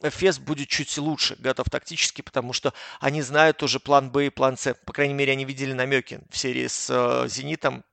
[0.04, 4.58] Эфес будет чуть лучше готов тактически, потому что они знают уже план Б и план
[4.58, 4.74] С.
[4.86, 7.84] По крайней мере, они видели намеки в серии с э, Зенитом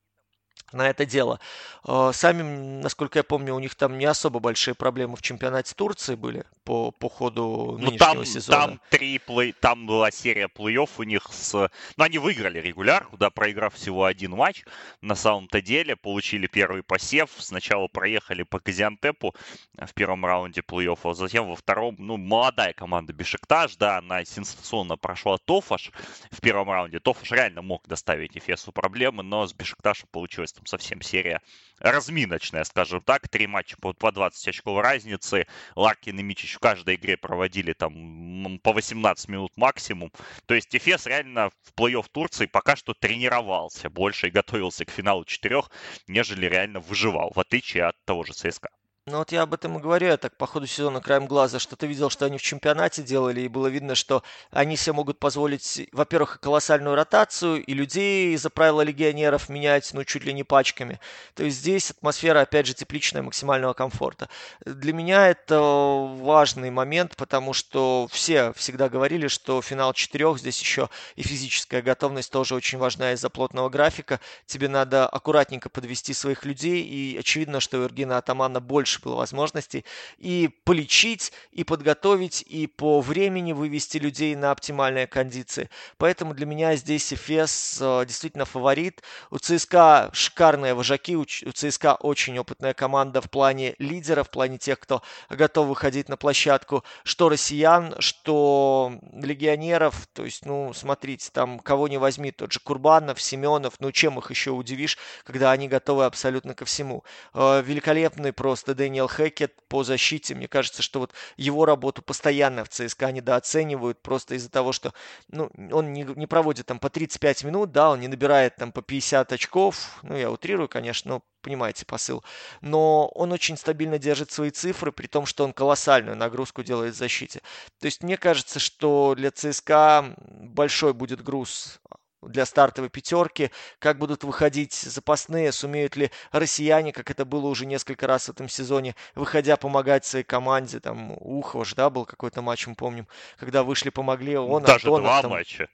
[0.73, 1.41] на это дело.
[1.87, 2.43] Э, сами,
[2.83, 6.91] насколько я помню, у них там не особо большие проблемы в чемпионате Турции были по,
[6.91, 8.67] по ходу ну, нынешнего там, сезона.
[8.67, 11.71] Там, три плей, там была серия плей-офф у них с...
[11.97, 14.65] Ну, они выиграли регулярку, да, проиграв всего один матч.
[15.01, 17.31] На самом-то деле получили первый посев.
[17.39, 19.35] Сначала проехали по Казиантепу
[19.77, 24.97] в первом раунде плей-офф, а затем во втором, ну, молодая команда Бешикташ, да, она сенсационно
[24.97, 25.91] прошла Тофаш
[26.31, 27.01] в первом раунде.
[27.01, 31.41] Тофаш реально мог доставить Эфесу проблемы, но с Бешикташем получилось там совсем серия
[31.79, 33.29] разминочная, скажем так.
[33.29, 35.47] Три матча по, по 20 очков разницы.
[35.77, 40.13] Ларкин и Мичич в каждой игре проводили там по 18 минут максимум.
[40.47, 45.25] То есть Эфес реально в плей-офф Турции пока что тренировался больше и готовился к финалу
[45.25, 45.71] четырех,
[46.09, 48.71] нежели реально выживал, в отличие от того же ЦСКА.
[49.11, 51.87] Ну вот я об этом и говорю, я так по ходу сезона краем глаза что-то
[51.87, 56.41] видел, что они в чемпионате делали, и было видно, что они себе могут позволить, во-первых,
[56.41, 61.01] колоссальную ротацию, и людей из-за правила легионеров менять, ну, чуть ли не пачками.
[61.35, 64.29] То есть здесь атмосфера, опять же, тепличная, максимального комфорта.
[64.67, 70.91] Для меня это важный момент, потому что все всегда говорили, что финал четырех, здесь еще
[71.17, 74.21] и физическая готовность тоже очень важна из-за плотного графика.
[74.45, 79.17] Тебе надо аккуратненько подвести своих людей, и очевидно, что у Эргина Атамана больше больше было
[79.17, 79.85] возможностей
[80.19, 85.71] и полечить, и подготовить, и по времени вывести людей на оптимальные кондиции.
[85.97, 89.03] Поэтому для меня здесь Эфес э, действительно фаворит.
[89.31, 94.79] У ЦСКА шикарные вожаки, у ЦСКА очень опытная команда в плане лидеров, в плане тех,
[94.79, 100.07] кто готов выходить на площадку, что россиян, что легионеров.
[100.13, 104.31] То есть, ну, смотрите, там кого не возьми, тот же Курбанов, Семенов, ну, чем их
[104.31, 107.05] еще удивишь, когда они готовы абсолютно ко всему.
[107.35, 110.35] Э, великолепный просто Дэнни Дэниел Хэкет по защите.
[110.35, 114.95] Мне кажется, что вот его работу постоянно в ЦСКА недооценивают просто из-за того, что
[115.29, 118.81] ну, он не, не проводит там по 35 минут, да, он не набирает там по
[118.81, 119.99] 50 очков.
[120.03, 122.25] Ну, я утрирую, конечно, но понимаете посыл.
[122.63, 126.99] Но он очень стабильно держит свои цифры, при том, что он колоссальную нагрузку делает в
[126.99, 127.43] защите.
[127.79, 131.79] То есть мне кажется, что для ЦСКА большой будет груз
[132.23, 138.07] для стартовой пятерки, как будут выходить запасные, сумеют ли россияне, как это было уже несколько
[138.07, 142.75] раз в этом сезоне, выходя помогать своей команде, там Ухош, да, был какой-то матч, мы
[142.75, 143.07] помним,
[143.39, 145.69] когда вышли, помогли, он, Даже Антонов, два там, матча.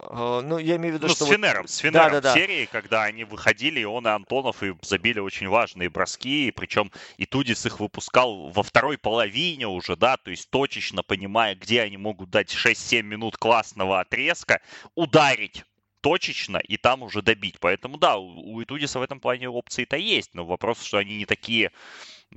[0.00, 1.24] Uh, ну, я имею в виду, ну, что...
[1.24, 1.70] с Фенером, вот...
[1.70, 2.34] с Фенером да, да, да.
[2.34, 6.92] серии, когда они выходили, и он и Антонов и забили очень важные броски, и причем
[7.16, 11.96] и Тудис их выпускал во второй половине уже, да, то есть точечно понимая, где они
[11.96, 14.60] могут дать 6-7 минут классного отрезка,
[14.94, 15.64] ударить
[16.00, 17.56] точечно и там уже добить.
[17.58, 21.72] Поэтому да, у Итудиса в этом плане опции-то есть, но вопрос, что они не такие,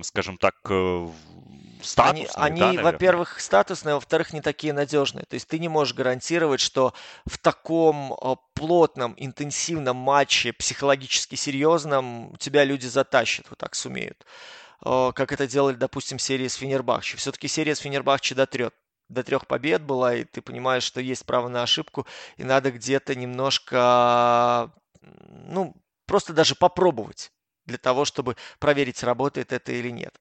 [0.00, 1.08] скажем так, э,
[1.82, 2.28] статусные.
[2.34, 5.24] Они, да, они во-первых, статусные, во-вторых, не такие надежные.
[5.26, 6.94] То есть ты не можешь гарантировать, что
[7.26, 14.24] в таком э, плотном, интенсивном матче, психологически серьезном, тебя люди затащат, вот так сумеют
[14.84, 17.16] э, как это делали, допустим, серии с Фенербахче.
[17.16, 18.74] Все-таки серия с Фенербахче дотрет
[19.08, 23.14] до трех побед была, и ты понимаешь, что есть право на ошибку, и надо где-то
[23.14, 25.74] немножко, ну,
[26.06, 27.30] просто даже попробовать
[27.66, 30.18] для того, чтобы проверить, работает это или нет.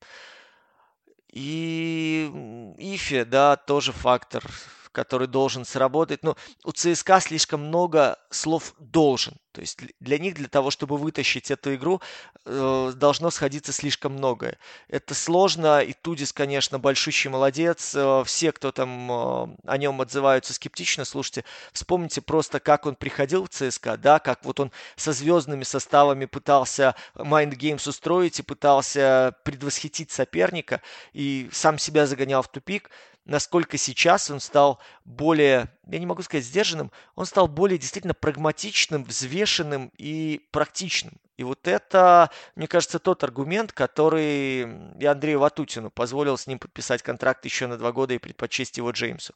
[1.31, 2.29] И
[2.77, 4.43] Ифи, да, тоже фактор,
[4.91, 6.23] который должен сработать.
[6.23, 9.35] Но у ЦСКА слишком много слов «должен».
[9.51, 12.01] То есть для них, для того, чтобы вытащить эту игру,
[12.45, 14.57] э, должно сходиться слишком многое.
[14.87, 17.93] Это сложно, и Тудис, конечно, большущий молодец.
[17.93, 23.45] Э, все, кто там э, о нем отзываются скептично, слушайте, вспомните просто, как он приходил
[23.45, 29.35] в ЦСКА, да, как вот он со звездными составами пытался Mind Games устроить и пытался
[29.43, 32.89] предвосхитить соперника, и сам себя загонял в тупик
[33.25, 39.03] насколько сейчас он стал более, я не могу сказать сдержанным, он стал более действительно прагматичным,
[39.03, 41.19] взвешенным и практичным.
[41.37, 44.67] И вот это, мне кажется, тот аргумент, который
[44.99, 48.91] и Андрею Ватутину позволил с ним подписать контракт еще на два года и предпочесть его
[48.91, 49.33] Джеймсу.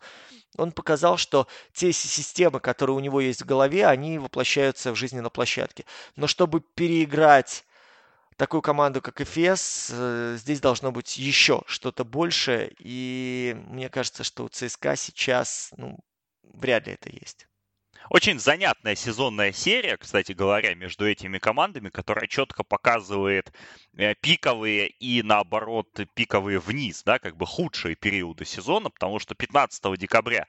[0.56, 5.20] Он показал, что те системы, которые у него есть в голове, они воплощаются в жизни
[5.20, 5.86] на площадке.
[6.16, 7.66] Но чтобы переиграть
[8.38, 12.74] такую команду, как Эфес, э, здесь должно быть еще что-то большее.
[12.80, 16.00] И мне кажется, что у ЦСКА сейчас ну,
[16.44, 17.48] вряд ли это есть.
[18.10, 23.52] Очень занятная сезонная серия, кстати говоря, между этими командами, которая четко показывает
[23.98, 29.98] э, пиковые и, наоборот, пиковые вниз, да, как бы худшие периоды сезона, потому что 15
[29.98, 30.46] декабря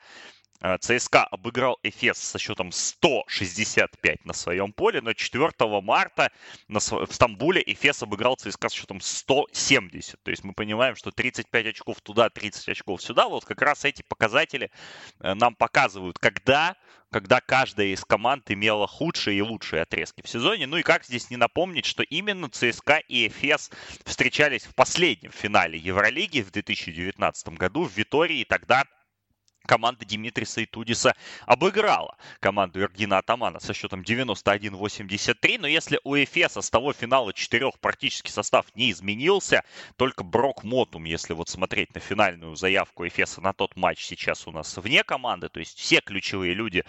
[0.80, 5.52] ЦСКА обыграл Эфес со счетом 165 на своем поле, но 4
[5.82, 6.30] марта
[6.68, 10.22] в Стамбуле Эфес обыграл ЦСКА с счетом 170.
[10.22, 13.28] То есть мы понимаем, что 35 очков туда, 30 очков сюда.
[13.28, 14.70] Вот как раз эти показатели
[15.20, 16.76] э, нам показывают, когда,
[17.10, 20.66] когда каждая из команд имела худшие и лучшие отрезки в сезоне.
[20.66, 23.70] Ну и как здесь не напомнить, что именно ЦСКА и Эфес
[24.04, 28.44] встречались в последнем финале Евролиги в 2019 году в Витории.
[28.44, 28.84] Тогда
[29.66, 31.14] команда Димитриса и Тудиса
[31.44, 35.58] обыграла команду Эргина Атамана со счетом 91-83.
[35.58, 39.62] Но если у Эфеса с того финала четырех практически состав не изменился,
[39.96, 44.52] только Брок Мотум, если вот смотреть на финальную заявку Эфеса на тот матч сейчас у
[44.52, 46.84] нас вне команды, то есть все ключевые люди,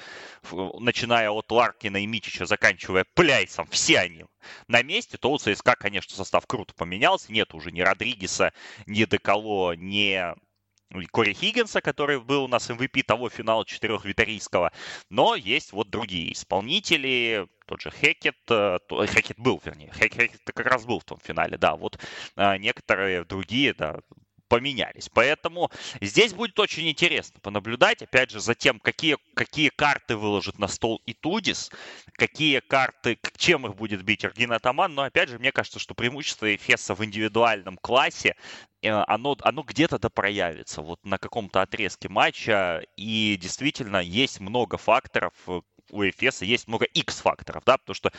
[0.51, 4.25] начиная от Ларкина и Митича, заканчивая Пляйсом, все они
[4.67, 7.31] на месте, то у ЦСКА, конечно, состав круто поменялся.
[7.31, 8.53] Нет уже ни Родригеса,
[8.85, 10.33] ни Деколо, ни
[11.11, 14.71] Кори Хиггинса, который был у нас MVP того финала четырех витарийского,
[15.09, 20.85] но есть вот другие исполнители, тот же Хекет, э, Хекет был, вернее, Хекет как раз
[20.85, 21.99] был в том финале, да, вот
[22.35, 23.99] э, некоторые другие, да,
[24.47, 25.09] поменялись.
[25.13, 25.71] Поэтому
[26.01, 31.01] здесь будет очень интересно понаблюдать, опять же, за тем, какие, какие карты выложит на стол
[31.05, 31.69] и Тудис,
[32.13, 34.93] какие карты, чем их будет бить Эргин Атаман.
[34.93, 38.35] Но, опять же, мне кажется, что преимущество Эфеса в индивидуальном классе
[38.81, 42.83] э, оно, оно где-то да проявится вот на каком-то отрезке матча.
[42.95, 45.33] И действительно есть много факторов,
[45.91, 48.11] у Эфеса есть много X-факторов, да, потому что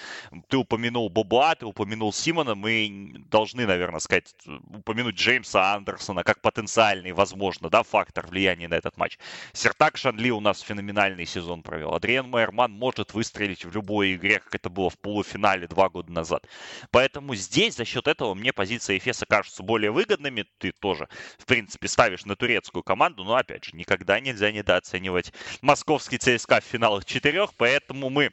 [0.49, 7.13] ты упомянул Боба, ты упомянул Симона, мы должны, наверное, сказать, упомянуть Джеймса Андерсона как потенциальный,
[7.13, 9.19] возможно, да, фактор влияния на этот матч.
[9.53, 11.95] Сертак Шанли у нас феноменальный сезон провел.
[11.95, 16.47] Адриан Майерман может выстрелить в любой игре, как это было в полуфинале два года назад.
[16.91, 20.47] Поэтому здесь за счет этого мне позиции Эфеса кажутся более выгодными.
[20.59, 21.09] Ты тоже,
[21.39, 26.65] в принципе, ставишь на турецкую команду, но, опять же, никогда нельзя недооценивать московский ЦСКА в
[26.65, 28.31] финалах четырех, Поэтому мы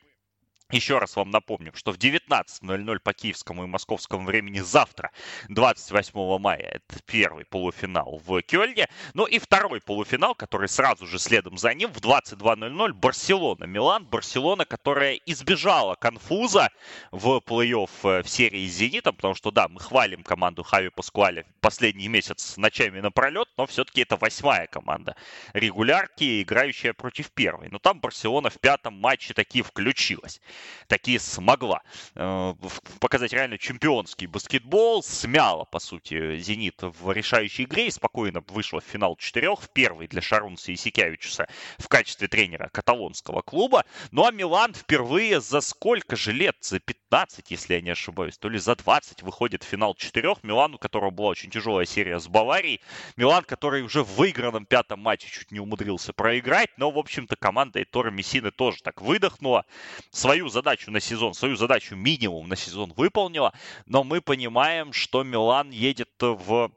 [0.71, 5.11] еще раз вам напомню, что в 19.00 по киевскому и московскому времени завтра,
[5.49, 8.87] 28 мая, это первый полуфинал в Кёльне.
[9.13, 14.05] Ну и второй полуфинал, который сразу же следом за ним, в 22.00 Барселона-Милан.
[14.05, 16.71] Барселона, которая избежала конфуза
[17.11, 21.45] в плей-офф э, в серии с Зенитом, потому что, да, мы хвалим команду Хави Паскуаля
[21.61, 25.15] последний месяц ночами напролет, но все-таки это восьмая команда
[25.53, 27.69] регулярки, играющая против первой.
[27.69, 30.41] Но там Барселона в пятом матче такие включилась
[30.87, 31.81] такие смогла
[32.15, 32.53] э,
[32.99, 38.83] показать реально чемпионский баскетбол, смяла, по сути, «Зенит» в решающей игре и спокойно вышла в
[38.83, 41.47] финал четырех, в первый для Шарунса и Сикявичуса
[41.77, 43.85] в качестве тренера каталонского клуба.
[44.11, 46.55] Ну а Милан впервые за сколько же лет?
[46.61, 50.43] За 15, если я не ошибаюсь, то ли за 20 выходит в финал четырех.
[50.43, 52.81] Милан, у которого была очень тяжелая серия с Баварией.
[53.17, 57.81] Милан, который уже в выигранном пятом матче чуть не умудрился проиграть, но, в общем-то, команда
[57.83, 59.65] Этора Мессины тоже так выдохнула.
[60.11, 63.53] Свою свою задачу на сезон, свою задачу минимум на сезон выполнила,
[63.87, 66.71] но мы понимаем, что Милан едет в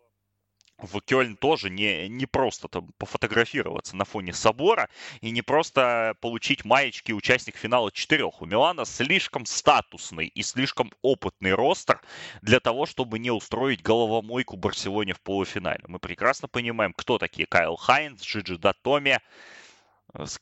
[0.79, 4.89] в Кёльн тоже не, не просто там пофотографироваться на фоне собора
[5.21, 8.41] и не просто получить маечки участник финала четырех.
[8.41, 12.01] У Милана слишком статусный и слишком опытный ростер
[12.43, 15.83] для того, чтобы не устроить головомойку Барселоне в полуфинале.
[15.89, 19.19] Мы прекрасно понимаем, кто такие Кайл Хайнс, Джиджи Датоми,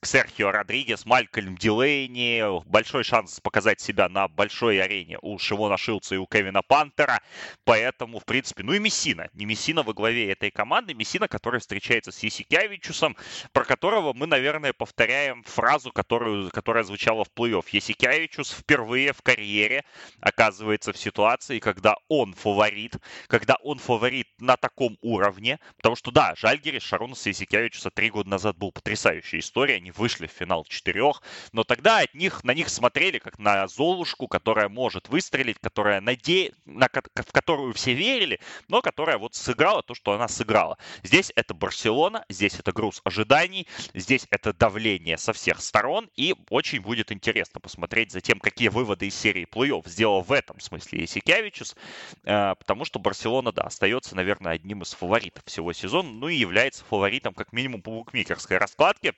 [0.03, 2.64] Серхио Родригес, Малькольм Дилейни.
[2.69, 7.21] Большой шанс показать себя на большой арене у Шивона Шилца и у Кевина Пантера.
[7.64, 9.29] Поэтому, в принципе, ну и Мессина.
[9.35, 10.95] Не Мессина во главе этой команды.
[10.95, 13.16] Мессина, который встречается с Ясикявичюсом,
[13.53, 17.64] про которого мы, наверное, повторяем фразу, которую, которая звучала в плей-офф.
[17.72, 19.85] Ясикявичюс впервые в карьере
[20.21, 25.59] оказывается в ситуации, когда он фаворит, когда он фаворит на таком уровне.
[25.77, 30.26] Потому что, да, Жальгирис Шарунаса Ясикявичюса три года назад был потрясающей историей истории, они вышли
[30.26, 35.09] в финал четырех, но тогда от них, на них смотрели как на Золушку, которая может
[35.09, 36.52] выстрелить, которая наде...
[36.66, 36.88] на...
[36.88, 38.38] в которую все верили,
[38.68, 40.76] но которая вот сыграла то, что она сыграла.
[41.02, 46.80] Здесь это Барселона, здесь это груз ожиданий, здесь это давление со всех сторон, и очень
[46.80, 51.76] будет интересно посмотреть за тем, какие выводы из серии плей-офф сделал в этом смысле Исикявичус,
[52.24, 56.84] э, потому что Барселона, да, остается, наверное, одним из фаворитов всего сезона, ну и является
[56.84, 59.14] фаворитом как минимум по букмекерской раскладке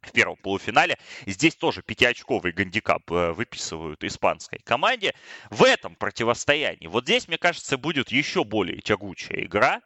[0.00, 0.98] в первом полуфинале.
[1.26, 5.14] Здесь тоже пятиочковый гандикап э, выписывают испанской команде.
[5.50, 9.82] В этом противостоянии, вот здесь, мне кажется, будет еще более тягучая игра.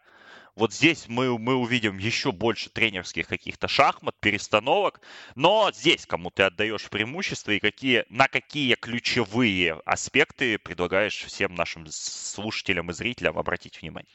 [0.56, 5.00] Вот здесь мы, мы увидим еще больше тренерских каких-то шахмат, перестановок.
[5.34, 11.86] Но здесь кому ты отдаешь преимущество и какие, на какие ключевые аспекты предлагаешь всем нашим
[11.90, 14.08] слушателям и зрителям обратить внимание?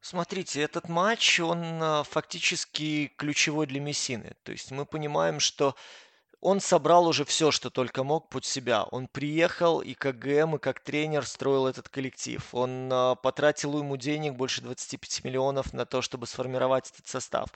[0.00, 4.32] Смотрите, этот матч, он а, фактически ключевой для Мессины.
[4.44, 5.76] То есть мы понимаем, что
[6.40, 8.84] он собрал уже все, что только мог под себя.
[8.84, 12.42] Он приехал и как ГМ, и как тренер строил этот коллектив.
[12.54, 17.50] Он а, потратил ему денег, больше 25 миллионов, на то, чтобы сформировать этот состав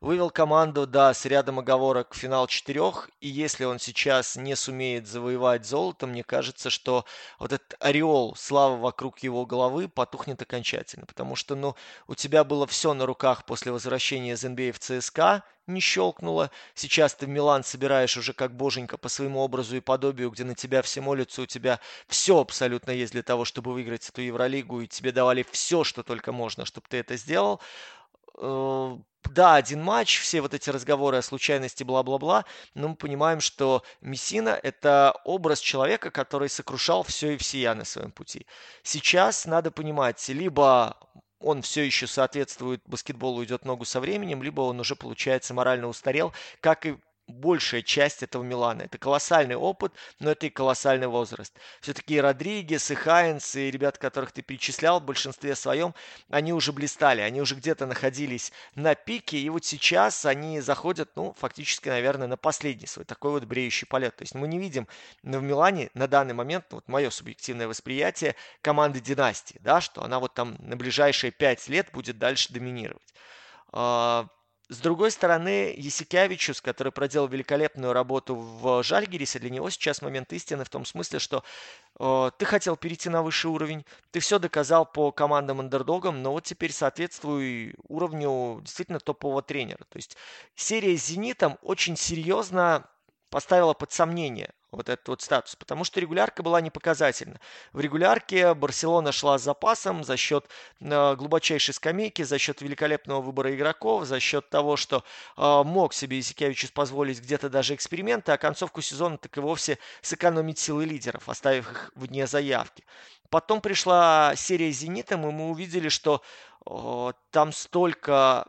[0.00, 5.06] вывел команду, да, с рядом оговорок в финал четырех, и если он сейчас не сумеет
[5.06, 7.04] завоевать золото, мне кажется, что
[7.38, 11.74] вот этот ореол славы вокруг его головы потухнет окончательно, потому что, ну,
[12.06, 16.50] у тебя было все на руках после возвращения из НБА в ЦСКА, не щелкнуло.
[16.74, 20.54] Сейчас ты в Милан собираешь уже как боженька по своему образу и подобию, где на
[20.54, 24.86] тебя все молятся, у тебя все абсолютно есть для того, чтобы выиграть эту Евролигу, и
[24.86, 27.60] тебе давали все, что только можно, чтобы ты это сделал.
[29.30, 32.44] Да, один матч, все вот эти разговоры о случайности, бла-бла-бла,
[32.74, 38.12] но мы понимаем, что Мессина– это образ человека, который сокрушал все и всея на своем
[38.12, 38.46] пути.
[38.82, 40.96] Сейчас надо понимать, либо
[41.40, 46.32] он все еще соответствует баскетболу, идет ногу со временем, либо он уже, получается, морально устарел,
[46.60, 46.96] как и
[47.26, 48.82] большая часть этого Милана.
[48.82, 51.54] Это колоссальный опыт, но это и колоссальный возраст.
[51.80, 55.94] Все-таки и Родригес, и Хайнс, и ребят, которых ты перечислял, в большинстве своем,
[56.28, 61.34] они уже блистали, они уже где-то находились на пике, и вот сейчас они заходят, ну,
[61.38, 64.16] фактически, наверное, на последний свой такой вот бреющий полет.
[64.16, 64.86] То есть мы не видим
[65.22, 70.34] в Милане на данный момент, вот мое субъективное восприятие, команды династии, да, что она вот
[70.34, 73.14] там на ближайшие пять лет будет дальше доминировать.
[74.70, 80.64] С другой стороны, Есикявичус, который проделал великолепную работу в Жальгирисе, для него сейчас момент истины
[80.64, 81.44] в том смысле, что
[82.00, 86.44] э, ты хотел перейти на высший уровень, ты все доказал по командам андердогам, но вот
[86.44, 89.84] теперь соответствуй уровню действительно топового тренера.
[89.90, 90.16] То есть
[90.54, 92.88] серия с «Зенитом» очень серьезно
[93.28, 97.40] поставила под сомнение вот этот вот статус, потому что регулярка была непоказательна.
[97.72, 100.46] В регулярке Барселона шла с запасом за счет
[100.80, 105.04] э, глубочайшей скамейки, за счет великолепного выбора игроков, за счет того, что
[105.36, 110.58] э, мог себе Исикевичус позволить где-то даже эксперименты, а концовку сезона так и вовсе сэкономить
[110.58, 112.84] силы лидеров, оставив их вне заявки.
[113.30, 116.22] Потом пришла серия с «Зенитом», и мы увидели, что
[117.30, 118.46] там столько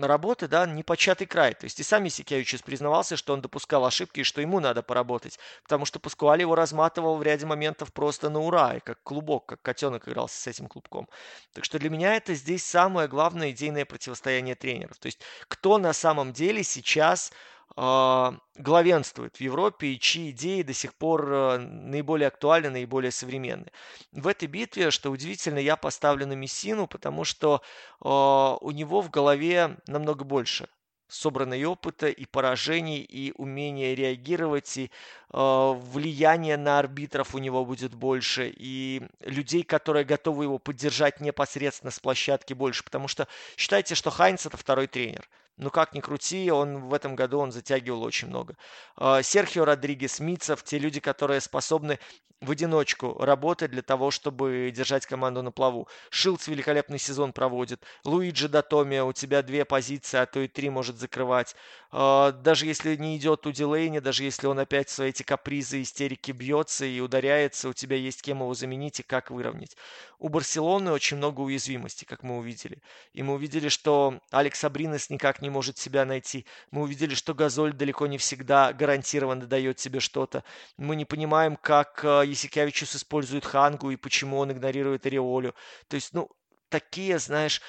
[0.00, 1.54] работы, да, непочатый край.
[1.54, 5.38] То есть и сам Исикевичус признавался, что он допускал ошибки и что ему надо поработать,
[5.62, 9.62] потому что Паскуаль его разматывал в ряде моментов просто на ура, и как клубок, как
[9.62, 11.08] котенок игрался с этим клубком.
[11.52, 14.98] Так что для меня это здесь самое главное идейное противостояние тренеров.
[14.98, 17.32] То есть кто на самом деле сейчас
[17.74, 23.66] главенствует в Европе и чьи идеи до сих пор э, наиболее актуальны, наиболее современны.
[24.12, 27.62] В этой битве, что удивительно, я поставлю на Мессину, потому что
[28.00, 30.68] а, у него в голове намного больше
[31.08, 37.94] собранной опыта и поражений, и умения реагировать, и э, влияние на арбитров у него будет
[37.94, 44.10] больше, и людей, которые готовы его поддержать непосредственно с площадки больше, потому что считайте, что
[44.10, 45.28] Хайнц это второй тренер–
[45.62, 48.56] ну, как ни крути, он в этом году он затягивал очень много.
[48.96, 51.98] А, Серхио Родригес, Мицев, те люди, которые способны
[52.42, 55.86] в одиночку работать для того, чтобы держать команду на плаву.
[56.10, 57.84] Шилц великолепный сезон проводит.
[58.04, 61.54] Луиджи Датомия, у тебя две позиции, а то и три может закрывать.
[61.92, 66.32] А, даже если не идет у Дилейни, даже если он опять свои эти капризы, истерики
[66.32, 69.76] бьется и ударяется, у тебя есть кем его заменить и как выровнять.
[70.18, 72.78] У Барселоны очень много уязвимостей, как мы увидели.
[73.12, 76.46] И мы увидели, что Алекс Абринес никак не может себя найти.
[76.72, 80.42] Мы увидели, что Газоль далеко не всегда гарантированно дает себе что-то.
[80.76, 85.54] Мы не понимаем, как э, Есикявичус использует Хангу и почему он игнорирует Ореолю.
[85.88, 86.28] То есть, ну,
[86.68, 87.60] такие, знаешь,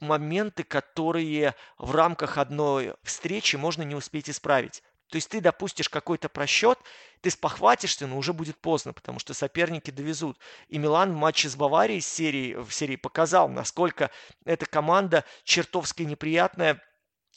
[0.00, 4.82] моменты, которые в рамках одной встречи можно не успеть исправить.
[5.08, 6.78] То есть ты допустишь какой-то просчет,
[7.20, 10.38] ты спохватишься, но уже будет поздно, потому что соперники довезут.
[10.68, 14.10] И Милан в матче с Баварией серии, в серии показал, насколько
[14.44, 16.82] эта команда чертовски неприятная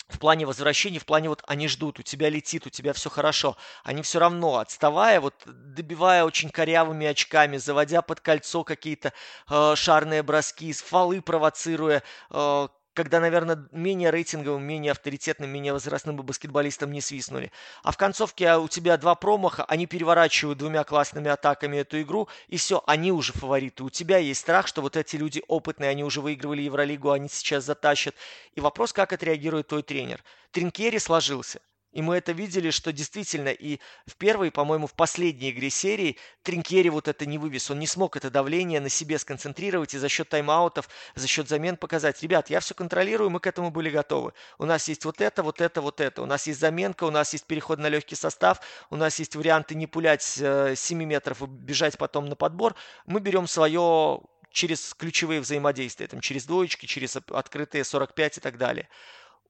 [0.10, 3.56] в плане возвращения, в плане вот они ждут, у тебя летит, у тебя все хорошо.
[3.84, 9.14] Они все равно, отставая, вот добивая очень корявыми очками, заводя под кольцо какие-то
[9.50, 12.68] э, шарные броски, фолы провоцируя, э,
[13.00, 17.50] когда, наверное, менее рейтинговым, менее авторитетным, менее возрастным баскетболистам не свистнули.
[17.82, 22.58] А в концовке у тебя два промаха, они переворачивают двумя классными атаками эту игру, и
[22.58, 23.86] все, они уже фавориты.
[23.86, 27.64] У тебя есть страх, что вот эти люди опытные, они уже выигрывали Евролигу, они сейчас
[27.64, 28.16] затащат.
[28.56, 30.22] И вопрос, как отреагирует твой тренер.
[30.52, 31.62] Тринкери сложился.
[31.92, 36.90] И мы это видели, что действительно и в первой, по-моему, в последней игре серии Тринкери
[36.90, 37.72] вот это не вывез.
[37.72, 41.78] Он не смог это давление на себе сконцентрировать и за счет тайм-аутов, за счет замен
[41.78, 42.22] показать.
[42.22, 44.34] Ребят, я все контролирую, мы к этому были готовы.
[44.60, 46.22] У нас есть вот это, вот это, вот это.
[46.22, 48.62] У нас есть заменка, у нас есть переход на легкий состав,
[48.92, 52.76] у нас есть варианты не пулять с 7 метров и бежать потом на подбор.
[53.08, 54.22] Мы берем свое
[54.52, 58.90] через ключевые взаимодействия, там, через двоечки, через открытые 45 и так далее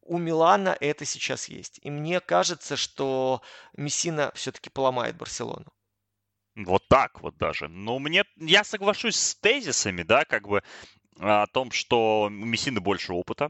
[0.09, 1.79] у Милана это сейчас есть.
[1.83, 3.41] И мне кажется, что
[3.77, 5.67] Мессина все-таки поломает Барселону.
[6.55, 7.69] Вот так вот даже.
[7.69, 10.63] Ну, мне, я соглашусь с тезисами, да, как бы
[11.19, 13.49] о том, что у Мессины больше опыта,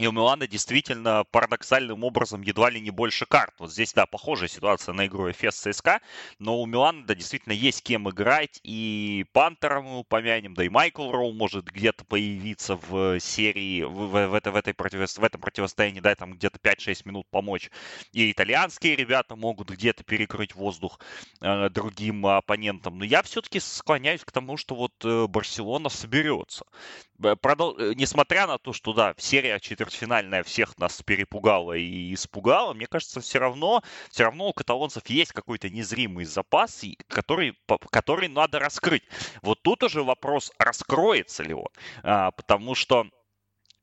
[0.00, 3.52] и у Милана действительно парадоксальным образом едва ли не больше карт.
[3.58, 6.00] Вот здесь, да, похожая ситуация на игру ФС ЦСКА,
[6.38, 8.60] но у Милана, да, действительно есть кем играть.
[8.62, 14.28] И Пантера мы упомянем, да и Майкл Роу может где-то появиться в серии, в, в,
[14.28, 17.70] в, в, этой против, в этом противостоянии, да, там где-то 5-6 минут помочь.
[18.14, 20.98] И итальянские ребята могут где-то перекрыть воздух
[21.42, 22.96] э, другим оппонентам.
[22.96, 26.64] Но я все-таки склоняюсь к тому, что вот э, Барселона соберется.
[27.40, 27.76] Продол...
[27.78, 33.20] Э, несмотря на то, что, да, серия четвертьфинальная всех нас перепугала и испугала, мне кажется,
[33.20, 37.58] все равно, все равно у каталонцев есть какой-то незримый запас, который,
[37.90, 39.02] который надо раскрыть.
[39.42, 41.68] Вот тут уже вопрос, раскроется ли он,
[42.02, 43.06] а, потому что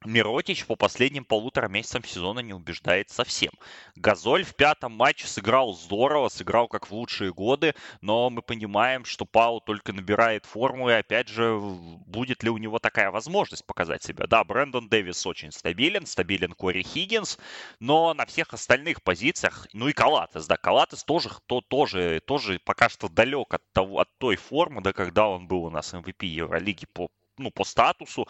[0.06, 3.52] Миротич по последним полутора месяцам сезона не убеждает совсем.
[3.96, 9.26] Газоль в пятом матче сыграл здорово, сыграл как в лучшие годы, но мы понимаем, что
[9.26, 14.28] Пау только набирает форму, и опять же, будет ли у него такая возможность показать себя.
[14.28, 17.40] Да, Брэндон Дэвис очень стабилен, стабилен Кори Хиггинс,
[17.80, 22.90] но на всех остальных позициях, ну и Калатес, да, Калатес тоже, то, тоже, тоже пока
[22.90, 26.86] что далек от, того, от той формы, да, когда он был у нас MVP Евролиги
[26.94, 28.28] по ну, по статусу.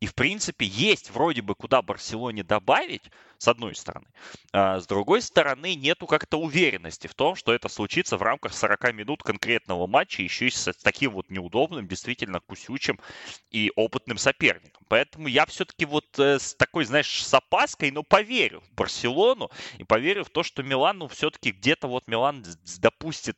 [0.00, 4.06] И, в принципе, есть вроде бы куда Барселоне добавить, с одной стороны.
[4.52, 8.92] А с другой стороны, нету как-то уверенности в том, что это случится в рамках 40
[8.94, 12.98] минут конкретного матча, еще и с таким вот неудобным, действительно кусючим
[13.50, 14.84] и опытным соперником.
[14.88, 19.84] Поэтому я все-таки вот э, с такой, знаешь, с опаской, но поверю в Барселону и
[19.84, 22.44] поверю в то, что Милан, ну, все-таки где-то вот Милан
[22.80, 23.36] допустит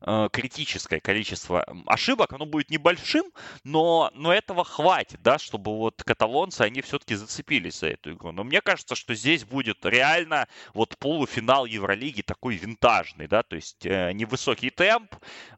[0.00, 2.32] э, критическое количество ошибок.
[2.32, 3.30] Оно будет небольшим,
[3.62, 8.32] но, но этого хватит, да, чтобы вот каталонцы, они все-таки зацепились за эту игру.
[8.32, 13.84] Но мне кажется, что здесь будет реально вот полуфинал Евролиги такой винтажный, да, то есть
[13.84, 15.14] э, невысокий темп,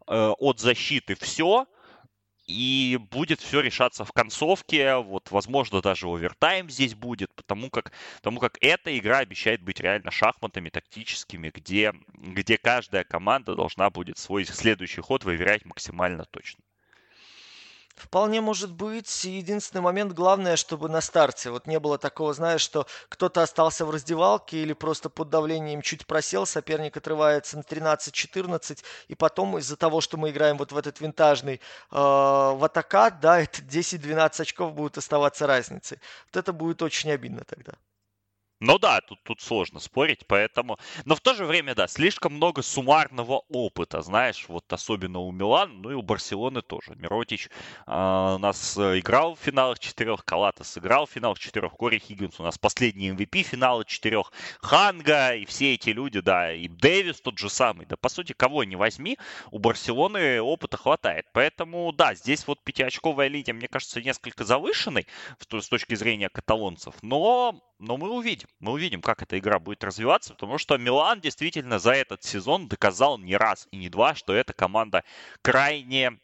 [0.07, 1.67] э, от защиты все,
[2.49, 8.41] и будет все решаться в концовке, вот, возможно, даже овертайм здесь будет, потому как, потому
[8.41, 14.47] как эта игра обещает быть реально шахматами тактическими, где, где каждая команда должна будет свой
[14.47, 16.63] следующий ход выверять максимально точно.
[17.99, 19.25] Вполне может быть.
[19.25, 23.91] Единственный момент, главное, чтобы на старте вот не было такого, знаешь, что кто-то остался в
[23.91, 30.01] раздевалке или просто под давлением чуть просел, соперник отрывается на 13-14, и потом из-за того,
[30.01, 34.97] что мы играем вот в этот винтажный э, в атакат, да, это 10-12 очков будет
[34.97, 35.99] оставаться разницей.
[36.33, 37.73] Вот это будет очень обидно тогда.
[38.61, 40.79] Ну да, тут, тут сложно спорить, поэтому...
[41.05, 45.81] Но в то же время, да, слишком много суммарного опыта, знаешь, вот особенно у Милан,
[45.81, 46.97] ну и у Барселоны тоже.
[46.97, 52.01] Миротич э, у нас э, играл в финалах четырех, Калатас играл в финалах четырех, Кори
[52.01, 57.21] Хиггинс у нас последний MVP финала четырех, Ханга и все эти люди, да, и Дэвис
[57.21, 57.87] тот же самый.
[57.87, 59.19] Да, по сути, кого не возьми,
[59.53, 61.27] у Барселоны опыта хватает.
[61.33, 65.07] Поэтому, да, здесь вот пятиочковая линия, мне кажется, несколько завышенной
[65.39, 68.48] с точки зрения каталонцев, но но мы увидим.
[68.61, 73.19] Мы увидим, как эта игра будет развиваться, потому что Милан действительно за этот сезон доказал
[73.19, 75.05] не раз и не два, что эта команда
[75.43, 76.19] крайне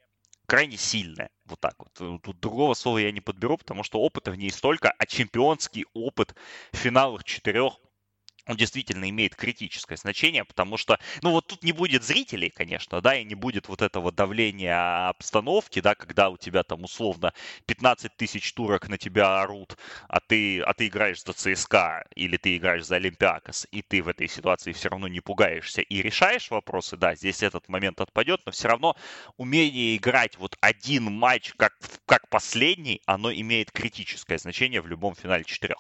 [0.47, 1.31] крайне сильная.
[1.47, 2.23] Вот так вот.
[2.23, 6.35] Тут другого слова я не подберу, потому что опыта в ней столько, а чемпионский опыт
[6.73, 7.75] в финалах четырех
[8.47, 13.17] он действительно имеет критическое значение, потому что, ну вот тут не будет зрителей, конечно, да,
[13.17, 17.33] и не будет вот этого давления обстановки, да, когда у тебя там условно
[17.67, 19.79] 15 тысяч турок на тебя орут,
[20.09, 24.09] а ты, а ты играешь за ЦСКА или ты играешь за Олимпиакос, и ты в
[24.09, 28.53] этой ситуации все равно не пугаешься и решаешь вопросы, да, здесь этот момент отпадет, но
[28.53, 28.95] все равно
[29.39, 31.73] умение играть вот один матч как,
[32.05, 35.79] как последний, оно имеет критическое значение в любом финале четырех.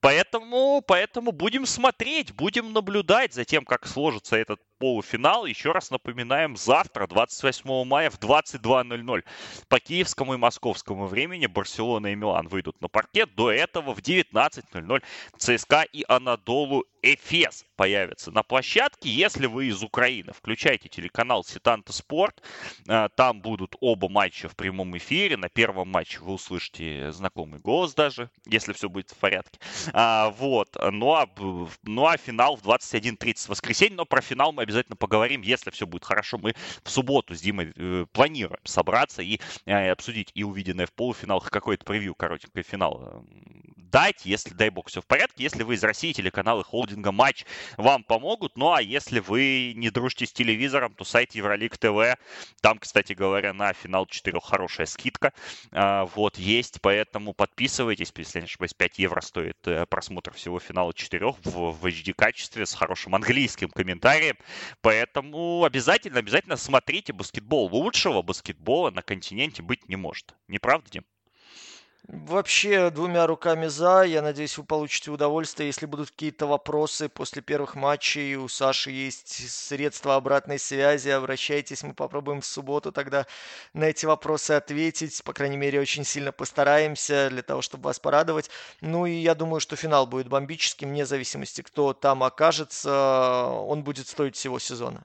[0.00, 5.46] Поэтому, поэтому будем смотреть смотреть, будем наблюдать за тем, как сложится этот полуфинал.
[5.46, 9.24] Еще раз напоминаем, завтра, 28 мая в 22.00
[9.68, 13.34] по киевскому и московскому времени Барселона и Милан выйдут на паркет.
[13.34, 15.02] До этого в 19.00
[15.38, 19.08] ЦСКА и Анадолу Эфес появятся на площадке.
[19.08, 22.42] Если вы из Украины, включайте телеканал Ситанта Спорт.
[22.88, 25.36] Э, там будут оба матча в прямом эфире.
[25.36, 29.60] На первом матче вы услышите знакомый голос даже, если все будет в порядке.
[29.92, 30.76] А, вот.
[30.90, 31.28] Ну а,
[31.84, 33.96] ну а финал в 21.30 в воскресенье.
[33.96, 36.38] Но про финал мы обязательно поговорим, если все будет хорошо.
[36.38, 41.50] Мы в субботу с Димой э, планируем собраться и э, обсудить и увиденное в полуфиналах,
[41.50, 43.24] какой-то превью коротенькое финал
[43.90, 45.44] дать, если, дай бог, все в порядке.
[45.44, 47.44] Если вы из России, телеканалы холдинга «Матч»
[47.76, 48.56] вам помогут.
[48.56, 52.18] Ну, а если вы не дружите с телевизором, то сайт Евролик ТВ,
[52.60, 55.32] там, кстати говоря, на финал 4 хорошая скидка.
[55.72, 58.12] А, вот, есть, поэтому подписывайтесь.
[58.16, 63.14] Если не ошибаюсь, 5 евро стоит э, просмотр всего финала 4 в, HD-качестве с хорошим
[63.14, 64.36] английским комментарием.
[64.80, 67.68] Поэтому обязательно, обязательно смотрите баскетбол.
[67.72, 70.34] Лучшего баскетбола на континенте быть не может.
[70.48, 71.04] Не правда, Дим?
[72.08, 74.02] Вообще, двумя руками за.
[74.02, 75.66] Я надеюсь, вы получите удовольствие.
[75.66, 81.94] Если будут какие-то вопросы после первых матчей, у Саши есть средства обратной связи, обращайтесь, мы
[81.94, 83.26] попробуем в субботу тогда
[83.72, 85.20] на эти вопросы ответить.
[85.24, 88.50] По крайней мере, очень сильно постараемся для того, чтобы вас порадовать.
[88.80, 93.48] Ну и я думаю, что финал будет бомбическим, вне зависимости, кто там окажется.
[93.50, 95.02] Он будет стоить всего сезона.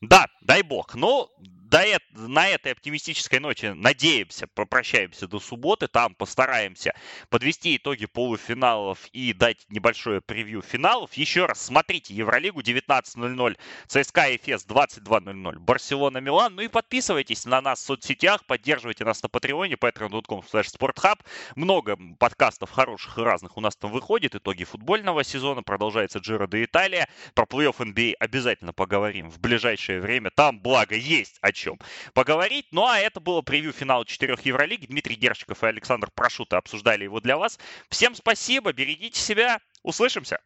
[0.00, 0.94] Да, дай бог.
[0.94, 1.30] Но
[1.72, 6.92] до, на этой оптимистической ноте надеемся, попрощаемся до субботы, там постараемся
[7.30, 11.14] подвести итоги полуфиналов и дать небольшое превью финалов.
[11.14, 13.56] Еще раз, смотрите Евролигу 19.00,
[13.86, 16.56] ЦСКА и ФЕС 22.00, Барселона, Милан.
[16.56, 21.20] Ну и подписывайтесь на нас в соцсетях, поддерживайте нас на Патреоне, patreon.com sporthub.
[21.56, 24.34] Много подкастов хороших и разных у нас там выходит.
[24.34, 27.08] Итоги футбольного сезона, продолжается Джиро до Италия.
[27.32, 30.30] Про плей-офф NBA обязательно поговорим в ближайшее время.
[30.34, 31.78] Там, благо, есть о чем
[32.12, 32.66] поговорить.
[32.70, 34.86] Ну а это было превью финала четырех Евролиги.
[34.86, 37.58] Дмитрий Герчиков и Александр Прошута обсуждали его для вас.
[37.88, 40.40] Всем спасибо, берегите себя, услышимся.